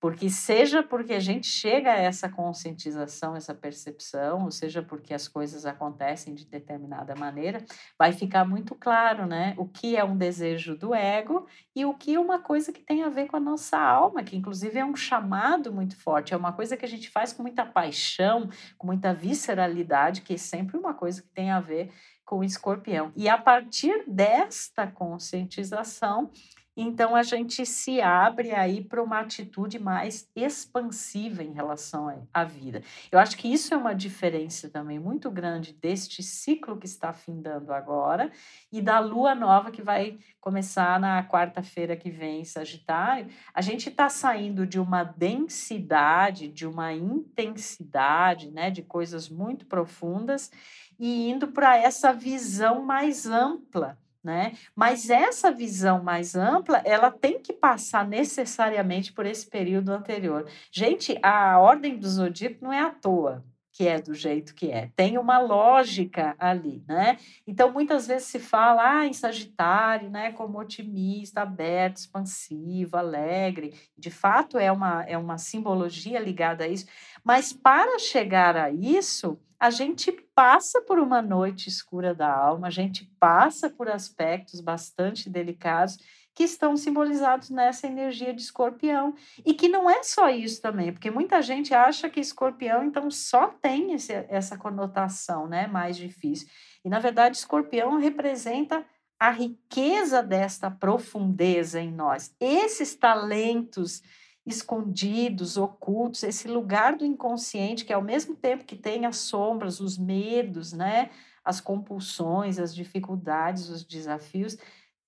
Porque 0.02 0.32
seja 0.32 0.82
porque 0.82 1.14
a 1.14 1.20
gente 1.20 1.46
chega 1.46 1.92
a 1.94 1.96
essa 1.96 2.28
conscientização, 2.28 3.36
essa 3.36 3.54
percepção, 3.54 4.46
ou 4.46 4.52
seja 4.52 4.82
porque 4.82 5.14
as 5.14 5.28
coisas 5.28 5.64
acontecem 5.64 6.34
de 6.34 6.44
determinada 6.44 7.14
maneira, 7.14 7.64
vai 8.00 8.12
ficar 8.12 8.44
muito 8.44 8.74
claro, 8.74 9.28
né? 9.28 9.54
O 9.60 9.68
que 9.68 9.96
é 9.96 10.04
um 10.04 10.18
desejo 10.18 10.76
do 10.76 10.96
ego 10.96 11.46
e 11.76 11.86
o 11.86 11.94
que 11.94 12.16
é 12.16 12.20
uma 12.20 12.40
coisa 12.40 12.74
que 12.74 12.82
tem 12.82 13.04
a 13.04 13.10
ver 13.10 13.28
com 13.28 13.38
a 13.38 13.40
nossa 13.40 13.78
alma, 13.78 14.24
que 14.24 14.36
inclusive 14.36 14.80
é 14.80 14.84
um 14.84 14.96
chamado 14.96 15.72
muito 15.72 15.96
forte, 15.96 16.34
é 16.34 16.38
uma 16.38 16.52
coisa 16.52 16.76
que 16.76 16.84
a 16.84 16.90
gente 16.90 17.08
faz 17.08 17.32
com 17.32 17.44
muita 17.44 17.64
paixão, 17.64 18.50
com 18.80 18.88
muita 18.88 19.14
visceralidade, 19.14 20.22
que 20.22 20.34
é 20.34 20.38
sempre 20.38 20.78
uma 20.78 20.96
coisa 20.96 21.22
que 21.22 21.30
tem 21.30 21.52
a 21.52 21.60
ver 21.60 21.92
com 22.26 22.40
o 22.40 22.44
escorpião. 22.44 23.12
E 23.16 23.30
a 23.30 23.38
partir 23.38 24.06
desta 24.08 24.88
conscientização, 24.88 26.32
então 26.76 27.16
a 27.16 27.24
gente 27.24 27.66
se 27.66 28.00
abre 28.00 28.52
aí 28.52 28.84
para 28.84 29.04
uma 29.04 29.20
atitude 29.20 29.78
mais 29.78 30.30
expansiva 30.36 31.44
em 31.44 31.52
relação 31.52 32.28
à 32.34 32.44
vida. 32.44 32.82
Eu 33.12 33.20
acho 33.20 33.38
que 33.38 33.52
isso 33.52 33.74
é 33.74 33.78
uma 33.78 33.94
diferença 33.94 34.70
também 34.70 34.98
muito 34.98 35.30
grande 35.30 35.74
deste 35.74 36.24
ciclo 36.24 36.78
que 36.78 36.86
está 36.86 37.12
findando 37.12 37.74
agora 37.74 38.32
e 38.72 38.82
da 38.82 39.00
lua 39.00 39.36
nova 39.36 39.70
que 39.70 39.82
vai 39.82 40.18
começar 40.40 41.00
na 41.00 41.24
quarta-feira 41.28 41.96
que 41.96 42.10
vem, 42.10 42.46
Sagitário. 42.46 43.28
A 43.54 43.62
gente 43.62 43.90
está 43.90 44.08
saindo 44.08 44.66
de 44.66 44.80
uma 44.80 45.04
densidade, 45.04 46.48
de 46.48 46.66
uma 46.66 46.94
intensidade, 46.94 48.50
né, 48.50 48.72
de 48.72 48.82
coisas 48.82 49.28
muito 49.28 49.66
profundas 49.66 50.50
e 50.98 51.30
indo 51.30 51.48
para 51.50 51.78
essa 51.78 52.14
visão 52.14 52.82
mais 52.84 53.26
ampla 53.26 53.98
né? 54.24 54.54
Mas 54.76 55.10
essa 55.10 55.52
visão 55.52 56.04
mais 56.04 56.36
ampla, 56.36 56.82
ela 56.86 57.12
tem 57.12 57.40
que 57.40 57.54
passar 57.54 58.08
necessariamente 58.08 59.12
por 59.14 59.26
esse 59.26 59.48
período 59.48 59.90
anterior. 59.90 60.48
Gente, 60.72 61.18
a 61.22 61.60
ordem 61.60 61.98
do 61.98 62.08
zodíaco 62.08 62.64
não 62.64 62.74
é 62.74 62.80
à 62.80 62.90
toa 62.90 63.44
que 63.72 63.88
é 63.88 64.00
do 64.00 64.14
jeito 64.14 64.54
que 64.54 64.70
é. 64.70 64.92
Tem 64.96 65.18
uma 65.18 65.40
lógica 65.40 66.36
ali, 66.38 66.84
né? 66.88 67.18
Então, 67.48 67.72
muitas 67.72 68.06
vezes 68.06 68.28
se 68.28 68.38
fala 68.38 69.00
ah, 69.00 69.08
em 69.08 69.14
Sagitário, 69.14 70.10
né, 70.10 70.32
como 70.34 70.60
otimista, 70.60 71.42
aberto, 71.42 71.98
expansivo, 71.98 72.98
alegre. 72.98 73.74
De 73.98 74.12
fato, 74.12 74.58
é 74.58 74.72
uma, 74.72 75.04
é 75.06 75.18
uma 75.18 75.38
simbologia 75.38 76.20
ligada 76.20 76.66
a 76.66 76.68
isso. 76.68 76.86
Mas 77.24 77.54
para 77.54 77.98
chegar 77.98 78.58
a 78.58 78.70
isso, 78.70 79.40
a 79.62 79.70
gente 79.70 80.12
passa 80.34 80.82
por 80.82 80.98
uma 80.98 81.22
noite 81.22 81.70
escura 81.70 82.16
da 82.16 82.36
alma, 82.36 82.66
a 82.66 82.72
gente 82.72 83.06
passa 83.20 83.70
por 83.70 83.88
aspectos 83.88 84.60
bastante 84.60 85.30
delicados 85.30 86.00
que 86.34 86.44
estão 86.44 86.76
simbolizados 86.76 87.52
nessa 87.52 87.86
energia 87.86 88.34
de 88.34 88.42
escorpião. 88.42 89.14
E 89.46 89.54
que 89.54 89.70
não 89.70 89.88
é 89.88 90.02
só 90.02 90.30
isso 90.30 90.60
também, 90.64 90.92
porque 90.92 91.12
muita 91.12 91.44
gente 91.44 91.76
acha 91.76 92.10
que 92.10 92.20
escorpião, 92.20 92.84
então, 92.84 93.12
só 93.12 93.50
tem 93.50 93.94
esse, 93.94 94.12
essa 94.30 94.58
conotação 94.58 95.46
né, 95.46 95.68
mais 95.68 95.96
difícil. 95.96 96.48
E, 96.84 96.90
na 96.90 96.98
verdade, 96.98 97.38
escorpião 97.38 98.00
representa 98.00 98.84
a 99.20 99.30
riqueza 99.30 100.24
desta 100.24 100.72
profundeza 100.72 101.80
em 101.80 101.92
nós, 101.92 102.36
esses 102.40 102.96
talentos 102.96 104.02
escondidos, 104.46 105.58
ocultos, 105.58 106.24
esse 106.24 106.48
lugar 106.48 106.96
do 106.96 107.06
inconsciente 107.06 107.86
que 107.86 107.94
ao 107.94 108.02
mesmo 108.02 108.36
tempo 108.36 108.66
que 108.66 108.76
tem 108.76 109.06
as 109.06 109.18
sombras, 109.18 109.80
os 109.80 109.98
medos, 109.98 110.74
né, 110.74 111.10
as 111.44 111.62
compulsões, 111.62 112.60
as 112.60 112.74
dificuldades, 112.74 113.70
os 113.70 113.84
desafios, 113.84 114.58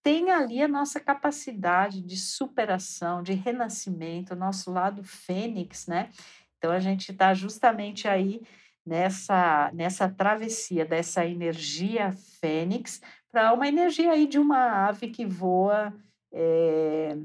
tem 0.04 0.32
ali 0.32 0.62
a 0.62 0.68
nossa 0.68 1.00
capacidade 1.00 2.02
de 2.02 2.18
superação, 2.18 3.24
de 3.24 3.34
renascimento, 3.34 4.34
o 4.34 4.38
nosso 4.38 4.72
lado 4.72 5.04
fênix, 5.04 5.88
né? 5.88 6.10
Então 6.58 6.72
a 6.72 6.80
gente 6.80 7.12
está 7.12 7.34
justamente 7.34 8.08
aí 8.08 8.42
nessa 8.86 9.72
nessa 9.74 10.10
travessia 10.10 10.86
dessa 10.86 11.26
energia 11.26 12.12
fênix 12.42 13.02
para 13.32 13.54
uma 13.54 13.68
energia 13.68 14.12
aí 14.12 14.28
de 14.28 14.38
uma 14.38 14.88
ave 14.88 15.10
que 15.10 15.26
voa 15.26 15.94
é, 16.34 17.18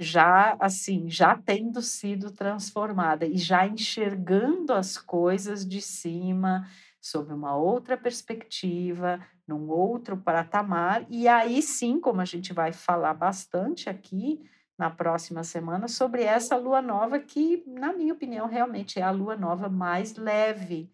já 0.00 0.56
assim, 0.58 1.10
já 1.10 1.36
tendo 1.36 1.82
sido 1.82 2.30
transformada 2.30 3.26
e 3.26 3.36
já 3.36 3.66
enxergando 3.66 4.72
as 4.72 4.96
coisas 4.96 5.68
de 5.68 5.82
cima, 5.82 6.66
sob 6.98 7.34
uma 7.34 7.54
outra 7.54 7.98
perspectiva, 7.98 9.20
num 9.46 9.68
outro 9.68 10.16
patamar, 10.16 11.04
e 11.10 11.28
aí 11.28 11.60
sim, 11.60 12.00
como 12.00 12.22
a 12.22 12.24
gente 12.24 12.54
vai 12.54 12.72
falar 12.72 13.12
bastante 13.12 13.90
aqui 13.90 14.40
na 14.78 14.88
próxima 14.88 15.44
semana, 15.44 15.86
sobre 15.86 16.22
essa 16.22 16.56
lua 16.56 16.80
nova 16.80 17.18
que, 17.18 17.62
na 17.66 17.92
minha 17.92 18.14
opinião, 18.14 18.46
realmente 18.46 18.98
é 18.98 19.02
a 19.02 19.10
lua 19.10 19.36
nova 19.36 19.68
mais 19.68 20.16
leve 20.16 20.90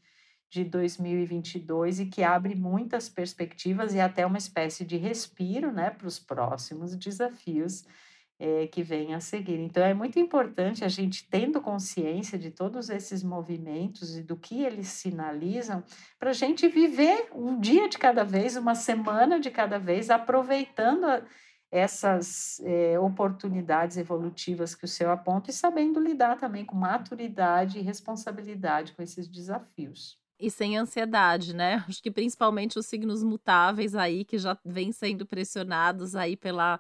de 0.50 0.64
2022 0.64 2.00
e 2.00 2.06
que 2.06 2.24
abre 2.24 2.56
muitas 2.56 3.08
perspectivas 3.08 3.94
e 3.94 4.00
até 4.00 4.26
uma 4.26 4.38
espécie 4.38 4.84
de 4.84 4.96
respiro 4.96 5.70
né, 5.70 5.90
para 5.90 6.08
os 6.08 6.18
próximos 6.18 6.96
desafios 6.96 7.84
é, 8.38 8.66
que 8.66 8.82
vem 8.82 9.14
a 9.14 9.20
seguir. 9.20 9.58
Então, 9.58 9.82
é 9.82 9.94
muito 9.94 10.18
importante 10.18 10.84
a 10.84 10.88
gente, 10.88 11.28
tendo 11.28 11.60
consciência 11.60 12.38
de 12.38 12.50
todos 12.50 12.90
esses 12.90 13.22
movimentos 13.22 14.16
e 14.16 14.22
do 14.22 14.36
que 14.36 14.62
eles 14.62 14.88
sinalizam, 14.88 15.82
para 16.18 16.30
a 16.30 16.34
gente 16.34 16.68
viver 16.68 17.28
um 17.34 17.58
dia 17.58 17.88
de 17.88 17.98
cada 17.98 18.24
vez, 18.24 18.56
uma 18.56 18.74
semana 18.74 19.40
de 19.40 19.50
cada 19.50 19.78
vez, 19.78 20.10
aproveitando 20.10 21.04
a, 21.04 21.22
essas 21.70 22.60
é, 22.64 22.98
oportunidades 22.98 23.96
evolutivas 23.96 24.74
que 24.74 24.84
o 24.84 24.88
céu 24.88 25.10
aponta 25.10 25.50
e 25.50 25.54
sabendo 25.54 25.98
lidar 25.98 26.38
também 26.38 26.64
com 26.64 26.76
maturidade 26.76 27.78
e 27.78 27.82
responsabilidade 27.82 28.92
com 28.92 29.02
esses 29.02 29.26
desafios. 29.26 30.18
E 30.38 30.50
sem 30.50 30.76
ansiedade, 30.76 31.54
né? 31.54 31.82
Acho 31.88 32.02
que 32.02 32.10
principalmente 32.10 32.78
os 32.78 32.86
signos 32.86 33.22
mutáveis 33.22 33.94
aí 33.94 34.24
que 34.24 34.38
já 34.38 34.56
vêm 34.64 34.92
sendo 34.92 35.26
pressionados 35.26 36.14
aí 36.14 36.36
pela 36.36 36.78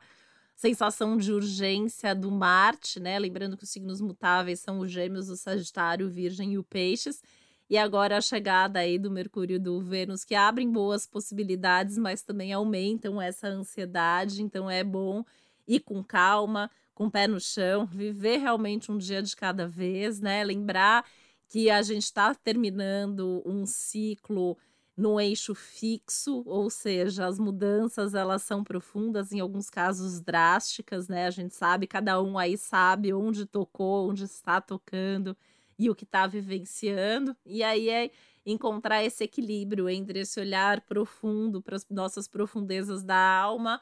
sensação 0.56 1.18
de 1.18 1.32
urgência 1.32 2.14
do 2.14 2.30
Marte, 2.30 2.98
né? 2.98 3.18
Lembrando 3.18 3.56
que 3.56 3.64
os 3.64 3.70
signos 3.70 4.00
mutáveis 4.00 4.58
são 4.58 4.80
os 4.80 4.90
Gêmeos, 4.90 5.28
o 5.28 5.36
Sagitário, 5.36 6.06
o 6.06 6.10
Virgem 6.10 6.54
e 6.54 6.58
o 6.58 6.64
Peixes. 6.64 7.22
E 7.68 7.76
agora 7.76 8.16
a 8.16 8.20
chegada 8.20 8.78
aí 8.78 8.98
do 8.98 9.10
Mercúrio 9.10 9.56
e 9.56 9.58
do 9.58 9.80
Vênus, 9.80 10.24
que 10.24 10.34
abrem 10.34 10.70
boas 10.70 11.06
possibilidades, 11.06 11.98
mas 11.98 12.22
também 12.22 12.52
aumentam 12.52 13.20
essa 13.20 13.48
ansiedade. 13.48 14.42
Então 14.42 14.70
é 14.70 14.82
bom 14.82 15.22
ir 15.68 15.80
com 15.80 16.02
calma, 16.02 16.70
com 16.94 17.06
o 17.06 17.10
pé 17.10 17.26
no 17.26 17.38
chão, 17.38 17.84
viver 17.92 18.38
realmente 18.38 18.90
um 18.90 18.96
dia 18.96 19.22
de 19.22 19.36
cada 19.36 19.68
vez, 19.68 20.20
né? 20.20 20.42
Lembrar 20.42 21.04
que 21.48 21.68
a 21.68 21.82
gente 21.82 22.04
está 22.04 22.34
terminando 22.34 23.42
um 23.44 23.66
ciclo 23.66 24.56
no 24.96 25.20
eixo 25.20 25.54
fixo, 25.54 26.42
ou 26.46 26.70
seja, 26.70 27.26
as 27.26 27.38
mudanças 27.38 28.14
elas 28.14 28.42
são 28.42 28.64
profundas, 28.64 29.30
em 29.30 29.40
alguns 29.40 29.68
casos 29.68 30.20
drásticas, 30.20 31.06
né? 31.06 31.26
A 31.26 31.30
gente 31.30 31.54
sabe, 31.54 31.86
cada 31.86 32.20
um 32.22 32.38
aí 32.38 32.56
sabe 32.56 33.12
onde 33.12 33.44
tocou, 33.44 34.08
onde 34.08 34.24
está 34.24 34.60
tocando 34.60 35.36
e 35.78 35.90
o 35.90 35.94
que 35.94 36.04
está 36.04 36.26
vivenciando. 36.26 37.36
E 37.44 37.62
aí 37.62 37.90
é 37.90 38.10
encontrar 38.44 39.04
esse 39.04 39.24
equilíbrio 39.24 39.88
entre 39.88 40.20
esse 40.20 40.40
olhar 40.40 40.80
profundo 40.82 41.60
para 41.60 41.76
as 41.76 41.86
nossas 41.90 42.26
profundezas 42.26 43.02
da 43.02 43.16
alma 43.16 43.80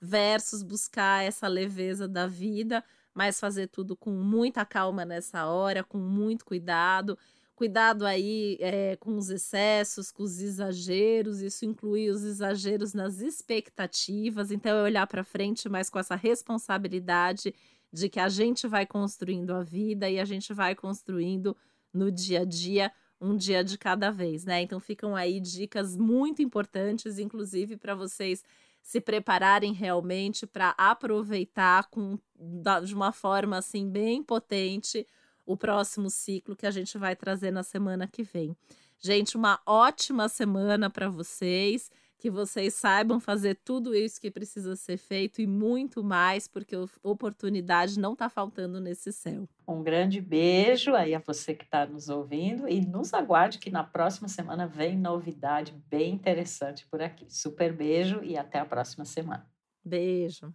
versus 0.00 0.62
buscar 0.62 1.24
essa 1.24 1.46
leveza 1.48 2.08
da 2.08 2.26
vida, 2.26 2.82
mas 3.12 3.38
fazer 3.38 3.68
tudo 3.68 3.96
com 3.96 4.10
muita 4.12 4.64
calma 4.64 5.04
nessa 5.04 5.46
hora, 5.46 5.84
com 5.84 5.98
muito 5.98 6.44
cuidado 6.44 7.18
Cuidado 7.54 8.04
aí 8.04 8.56
é, 8.60 8.96
com 8.96 9.16
os 9.16 9.30
excessos, 9.30 10.10
com 10.10 10.24
os 10.24 10.40
exageros, 10.40 11.40
isso 11.40 11.64
inclui 11.64 12.10
os 12.10 12.24
exageros 12.24 12.92
nas 12.92 13.20
expectativas, 13.20 14.50
então 14.50 14.76
é 14.76 14.82
olhar 14.82 15.06
para 15.06 15.22
frente, 15.22 15.68
mas 15.68 15.88
com 15.88 15.98
essa 15.98 16.16
responsabilidade 16.16 17.54
de 17.92 18.08
que 18.08 18.18
a 18.18 18.28
gente 18.28 18.66
vai 18.66 18.84
construindo 18.84 19.52
a 19.52 19.62
vida 19.62 20.10
e 20.10 20.18
a 20.18 20.24
gente 20.24 20.52
vai 20.52 20.74
construindo 20.74 21.56
no 21.92 22.10
dia 22.10 22.40
a 22.40 22.44
dia 22.44 22.90
um 23.20 23.36
dia 23.36 23.62
de 23.62 23.78
cada 23.78 24.10
vez, 24.10 24.44
né? 24.44 24.60
Então 24.60 24.80
ficam 24.80 25.14
aí 25.14 25.38
dicas 25.38 25.96
muito 25.96 26.42
importantes, 26.42 27.20
inclusive 27.20 27.76
para 27.76 27.94
vocês 27.94 28.42
se 28.82 29.00
prepararem 29.00 29.72
realmente 29.72 30.46
para 30.46 30.74
aproveitar 30.76 31.88
com, 31.88 32.18
da, 32.36 32.80
de 32.80 32.94
uma 32.94 33.12
forma 33.12 33.56
assim 33.56 33.88
bem 33.88 34.22
potente 34.22 35.06
o 35.46 35.56
próximo 35.56 36.10
ciclo 36.10 36.56
que 36.56 36.66
a 36.66 36.70
gente 36.70 36.96
vai 36.98 37.14
trazer 37.14 37.50
na 37.50 37.62
semana 37.62 38.06
que 38.06 38.22
vem. 38.22 38.56
Gente, 38.98 39.36
uma 39.36 39.60
ótima 39.66 40.28
semana 40.28 40.88
para 40.88 41.08
vocês. 41.08 41.90
Que 42.16 42.30
vocês 42.30 42.72
saibam 42.72 43.20
fazer 43.20 43.54
tudo 43.56 43.94
isso 43.94 44.18
que 44.18 44.30
precisa 44.30 44.76
ser 44.76 44.96
feito 44.96 45.42
e 45.42 45.46
muito 45.46 46.02
mais, 46.02 46.48
porque 46.48 46.74
oportunidade 47.02 48.00
não 48.00 48.14
está 48.14 48.30
faltando 48.30 48.80
nesse 48.80 49.12
céu. 49.12 49.46
Um 49.68 49.82
grande 49.82 50.22
beijo 50.22 50.94
aí 50.94 51.14
a 51.14 51.18
você 51.18 51.52
que 51.52 51.64
está 51.64 51.84
nos 51.84 52.08
ouvindo 52.08 52.66
e 52.66 52.80
nos 52.80 53.12
aguarde 53.12 53.58
que 53.58 53.68
na 53.68 53.84
próxima 53.84 54.26
semana 54.26 54.66
vem 54.66 54.96
novidade 54.96 55.74
bem 55.90 56.14
interessante 56.14 56.86
por 56.86 57.02
aqui. 57.02 57.26
Super 57.28 57.76
beijo 57.76 58.22
e 58.22 58.38
até 58.38 58.58
a 58.58 58.64
próxima 58.64 59.04
semana. 59.04 59.46
Beijo. 59.84 60.54